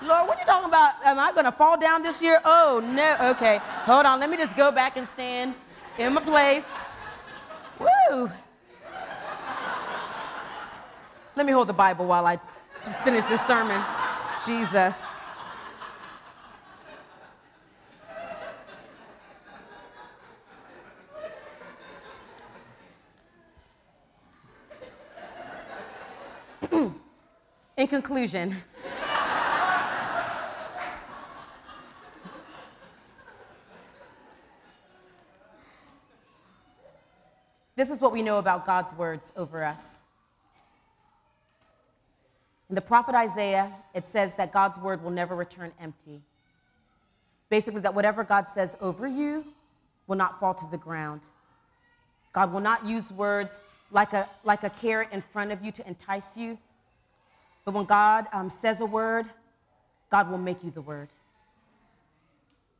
Lord, 0.00 0.28
what 0.28 0.36
are 0.36 0.40
you 0.40 0.46
talking 0.46 0.68
about? 0.68 0.92
Am 1.04 1.18
I 1.18 1.32
going 1.32 1.44
to 1.44 1.52
fall 1.52 1.76
down 1.76 2.04
this 2.04 2.22
year? 2.22 2.40
Oh, 2.44 2.80
no. 2.94 3.30
Okay, 3.30 3.58
hold 3.84 4.06
on. 4.06 4.20
Let 4.20 4.30
me 4.30 4.36
just 4.36 4.56
go 4.56 4.70
back 4.70 4.96
and 4.96 5.08
stand 5.08 5.54
in 5.98 6.14
my 6.14 6.20
place. 6.22 6.92
Woo! 7.80 8.30
Let 11.34 11.46
me 11.46 11.52
hold 11.52 11.68
the 11.68 11.72
Bible 11.72 12.06
while 12.06 12.26
I 12.26 12.38
finish 13.04 13.26
this 13.26 13.44
sermon. 13.46 13.82
Jesus. 14.46 14.94
In 27.76 27.86
conclusion, 27.88 28.54
This 37.78 37.90
is 37.90 38.00
what 38.00 38.10
we 38.10 38.22
know 38.22 38.38
about 38.38 38.66
God's 38.66 38.92
words 38.94 39.30
over 39.36 39.62
us. 39.62 40.02
In 42.68 42.74
the 42.74 42.80
prophet 42.80 43.14
Isaiah, 43.14 43.72
it 43.94 44.04
says 44.04 44.34
that 44.34 44.52
God's 44.52 44.76
word 44.78 45.00
will 45.00 45.12
never 45.12 45.36
return 45.36 45.70
empty. 45.80 46.20
Basically, 47.50 47.80
that 47.82 47.94
whatever 47.94 48.24
God 48.24 48.48
says 48.48 48.76
over 48.80 49.06
you 49.06 49.44
will 50.08 50.16
not 50.16 50.40
fall 50.40 50.54
to 50.54 50.66
the 50.72 50.76
ground. 50.76 51.20
God 52.32 52.52
will 52.52 52.58
not 52.58 52.84
use 52.84 53.12
words 53.12 53.60
like 53.92 54.12
a, 54.12 54.28
like 54.42 54.64
a 54.64 54.70
carrot 54.70 55.10
in 55.12 55.22
front 55.22 55.52
of 55.52 55.64
you 55.64 55.70
to 55.70 55.86
entice 55.86 56.36
you. 56.36 56.58
But 57.64 57.74
when 57.74 57.84
God 57.84 58.26
um, 58.32 58.50
says 58.50 58.80
a 58.80 58.86
word, 58.86 59.26
God 60.10 60.28
will 60.32 60.38
make 60.38 60.64
you 60.64 60.72
the 60.72 60.82
word. 60.82 61.10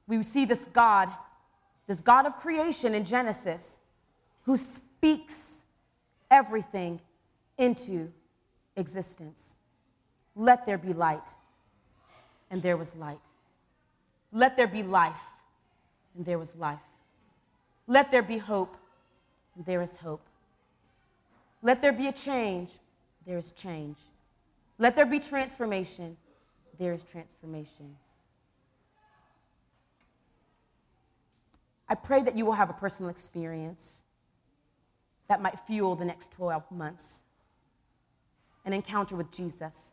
We 0.08 0.24
see 0.24 0.44
this 0.44 0.64
God, 0.72 1.08
this 1.86 2.00
God 2.00 2.26
of 2.26 2.34
creation 2.34 2.96
in 2.96 3.04
Genesis, 3.04 3.78
who 4.42 4.56
speaks 4.98 5.64
everything 6.28 7.00
into 7.56 8.10
existence. 8.76 9.54
Let 10.34 10.66
there 10.66 10.78
be 10.78 10.92
light, 10.92 11.30
and 12.50 12.60
there 12.60 12.76
was 12.76 12.96
light. 12.96 13.20
Let 14.32 14.56
there 14.56 14.66
be 14.66 14.82
life, 14.82 15.20
and 16.16 16.26
there 16.26 16.38
was 16.38 16.54
life. 16.56 16.80
Let 17.86 18.10
there 18.10 18.22
be 18.22 18.38
hope, 18.38 18.76
and 19.54 19.64
there 19.64 19.82
is 19.82 19.94
hope. 19.94 20.26
Let 21.62 21.80
there 21.80 21.92
be 21.92 22.08
a 22.08 22.12
change, 22.12 22.70
there 23.24 23.38
is 23.38 23.52
change. 23.52 23.98
Let 24.78 24.96
there 24.96 25.06
be 25.06 25.20
transformation, 25.20 26.16
there 26.76 26.92
is 26.92 27.04
transformation. 27.04 27.96
I 31.88 31.94
pray 31.94 32.22
that 32.22 32.36
you 32.36 32.44
will 32.44 32.52
have 32.52 32.68
a 32.68 32.74
personal 32.74 33.10
experience 33.10 34.02
that 35.28 35.42
might 35.42 35.58
fuel 35.60 35.94
the 35.94 36.04
next 36.04 36.32
12 36.32 36.70
months 36.70 37.20
an 38.64 38.72
encounter 38.72 39.16
with 39.16 39.30
Jesus. 39.30 39.92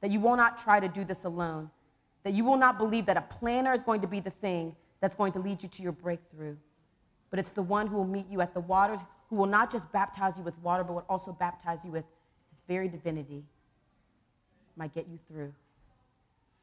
That 0.00 0.10
you 0.10 0.20
will 0.20 0.36
not 0.36 0.58
try 0.58 0.78
to 0.78 0.88
do 0.88 1.04
this 1.04 1.24
alone. 1.24 1.70
That 2.22 2.34
you 2.34 2.44
will 2.44 2.56
not 2.58 2.78
believe 2.78 3.06
that 3.06 3.16
a 3.16 3.22
planner 3.22 3.72
is 3.72 3.82
going 3.82 4.02
to 4.02 4.06
be 4.06 4.20
the 4.20 4.30
thing 4.30 4.76
that's 5.00 5.14
going 5.14 5.32
to 5.32 5.38
lead 5.38 5.62
you 5.62 5.68
to 5.70 5.82
your 5.82 5.92
breakthrough. 5.92 6.56
But 7.30 7.38
it's 7.38 7.52
the 7.52 7.62
one 7.62 7.86
who 7.86 7.96
will 7.96 8.06
meet 8.06 8.26
you 8.30 8.40
at 8.40 8.54
the 8.54 8.60
waters, 8.60 9.00
who 9.28 9.36
will 9.36 9.46
not 9.46 9.70
just 9.70 9.90
baptize 9.90 10.38
you 10.38 10.44
with 10.44 10.56
water, 10.58 10.84
but 10.84 10.92
will 10.92 11.04
also 11.08 11.32
baptize 11.32 11.84
you 11.84 11.90
with 11.90 12.04
his 12.50 12.62
very 12.68 12.88
divinity, 12.88 13.42
might 14.76 14.94
get 14.94 15.06
you 15.08 15.18
through. 15.28 15.52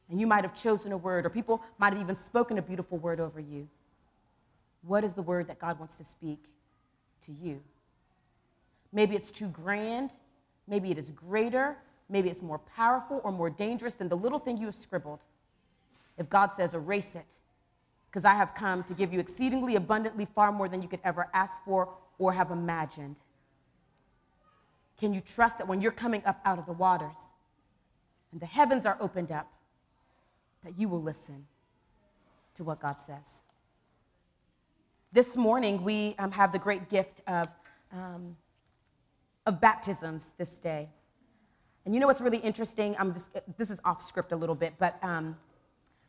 And 0.10 0.20
you 0.20 0.28
might 0.28 0.44
have 0.44 0.54
chosen 0.54 0.92
a 0.92 0.98
word, 0.98 1.26
or 1.26 1.30
people 1.30 1.62
might 1.78 1.94
have 1.94 2.02
even 2.02 2.16
spoken 2.16 2.58
a 2.58 2.62
beautiful 2.62 2.98
word 2.98 3.20
over 3.20 3.40
you. 3.40 3.68
What 4.84 5.04
is 5.04 5.14
the 5.14 5.22
word 5.22 5.48
that 5.48 5.60
God 5.60 5.80
wants 5.80 5.96
to 5.98 6.04
speak 6.04 6.40
to 7.26 7.32
you? 7.32 7.62
Maybe 8.94 9.16
it's 9.16 9.32
too 9.32 9.48
grand. 9.48 10.12
Maybe 10.68 10.92
it 10.92 10.98
is 10.98 11.10
greater. 11.12 11.78
Maybe 12.10 12.30
it's 12.30 12.42
more 12.42 12.60
powerful 12.60 13.22
or 13.24 13.32
more 13.32 13.50
dangerous 13.50 13.94
than 13.94 14.10
the 14.10 14.18
little 14.18 14.40
thing 14.40 14.58
you 14.58 14.66
have 14.66 14.76
scribbled. 14.76 15.20
If 16.18 16.30
God 16.30 16.52
says, 16.52 16.74
erase 16.74 17.16
it, 17.16 17.36
because 18.10 18.26
I 18.26 18.34
have 18.34 18.54
come 18.54 18.84
to 18.84 18.94
give 18.94 19.14
you 19.14 19.20
exceedingly 19.20 19.76
abundantly 19.76 20.28
far 20.36 20.52
more 20.52 20.68
than 20.68 20.82
you 20.82 20.88
could 20.90 21.00
ever 21.04 21.30
ask 21.34 21.64
for 21.64 21.90
or 22.20 22.34
have 22.34 22.52
imagined. 22.52 23.16
Can 25.00 25.14
you 25.14 25.22
trust 25.22 25.58
that 25.58 25.68
when 25.68 25.82
you're 25.82 25.92
coming 25.92 26.22
up 26.26 26.40
out 26.46 26.60
of 26.60 26.66
the 26.66 26.74
waters 26.74 27.16
and 28.32 28.40
the 28.42 28.46
heavens 28.46 28.86
are 28.86 28.98
opened 29.00 29.32
up, 29.32 29.48
that 30.64 30.78
you 30.78 30.88
will 30.88 31.02
listen 31.02 31.48
to 32.56 32.64
what 32.64 32.82
God 32.82 33.00
says? 33.00 33.40
This 35.14 35.36
morning, 35.36 35.84
we 35.84 36.16
um, 36.20 36.32
have 36.32 36.52
the 36.52 36.60
great 36.60 36.88
gift 36.88 37.22
of 37.26 37.48
um, 37.92 38.36
of 39.46 39.60
baptisms 39.60 40.34
this 40.38 40.60
day. 40.60 40.90
And 41.86 41.94
you 41.94 42.00
know 42.00 42.08
what's 42.08 42.22
really 42.22 42.38
interesting? 42.38 42.96
I'm 43.00 43.14
just, 43.14 43.32
this 43.58 43.72
is 43.72 43.82
off 43.84 44.02
script 44.02 44.32
a 44.32 44.36
little 44.36 44.56
bit, 44.56 44.74
but 44.78 44.98
um, 45.04 45.36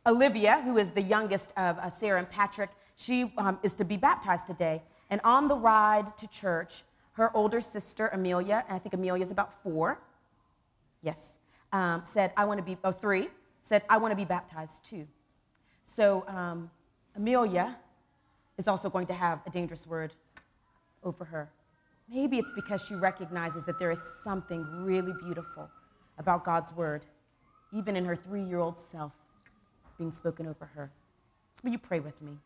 Olivia, 0.05 0.61
who 0.63 0.77
is 0.77 0.91
the 0.91 1.01
youngest 1.01 1.51
of 1.57 1.77
uh, 1.77 1.89
Sarah 1.89 2.19
and 2.19 2.29
Patrick, 2.29 2.69
she 2.95 3.33
um, 3.37 3.57
is 3.63 3.73
to 3.75 3.85
be 3.85 3.97
baptized 3.97 4.47
today. 4.47 4.81
And 5.09 5.19
on 5.23 5.47
the 5.47 5.55
ride 5.55 6.15
to 6.17 6.27
church, 6.27 6.83
her 7.13 7.35
older 7.35 7.61
sister, 7.61 8.09
Amelia, 8.09 8.63
and 8.67 8.75
I 8.75 8.79
think 8.79 8.93
Amelia's 8.93 9.31
about 9.31 9.63
four, 9.63 9.99
yes, 11.01 11.37
um, 11.71 12.01
said, 12.03 12.31
I 12.37 12.45
want 12.45 12.59
to 12.59 12.63
be, 12.63 12.77
oh, 12.83 12.91
three, 12.91 13.29
said, 13.61 13.83
I 13.89 13.97
want 13.97 14.11
to 14.11 14.15
be 14.15 14.25
baptized 14.25 14.85
too. 14.85 15.07
So 15.85 16.25
um, 16.27 16.69
Amelia 17.15 17.77
is 18.57 18.67
also 18.67 18.89
going 18.89 19.07
to 19.07 19.13
have 19.13 19.39
a 19.45 19.49
dangerous 19.49 19.87
word 19.87 20.13
over 21.03 21.25
her. 21.25 21.49
Maybe 22.09 22.37
it's 22.37 22.51
because 22.51 22.83
she 22.83 22.95
recognizes 22.95 23.65
that 23.65 23.79
there 23.79 23.91
is 23.91 24.01
something 24.23 24.65
really 24.83 25.13
beautiful 25.23 25.69
about 26.17 26.45
God's 26.45 26.73
word, 26.73 27.05
even 27.71 27.95
in 27.95 28.05
her 28.05 28.15
three 28.15 28.43
year 28.43 28.59
old 28.59 28.79
self 28.79 29.13
being 29.97 30.11
spoken 30.11 30.47
over 30.47 30.65
her. 30.65 30.91
Will 31.63 31.71
you 31.71 31.79
pray 31.79 31.99
with 31.99 32.21
me? 32.21 32.37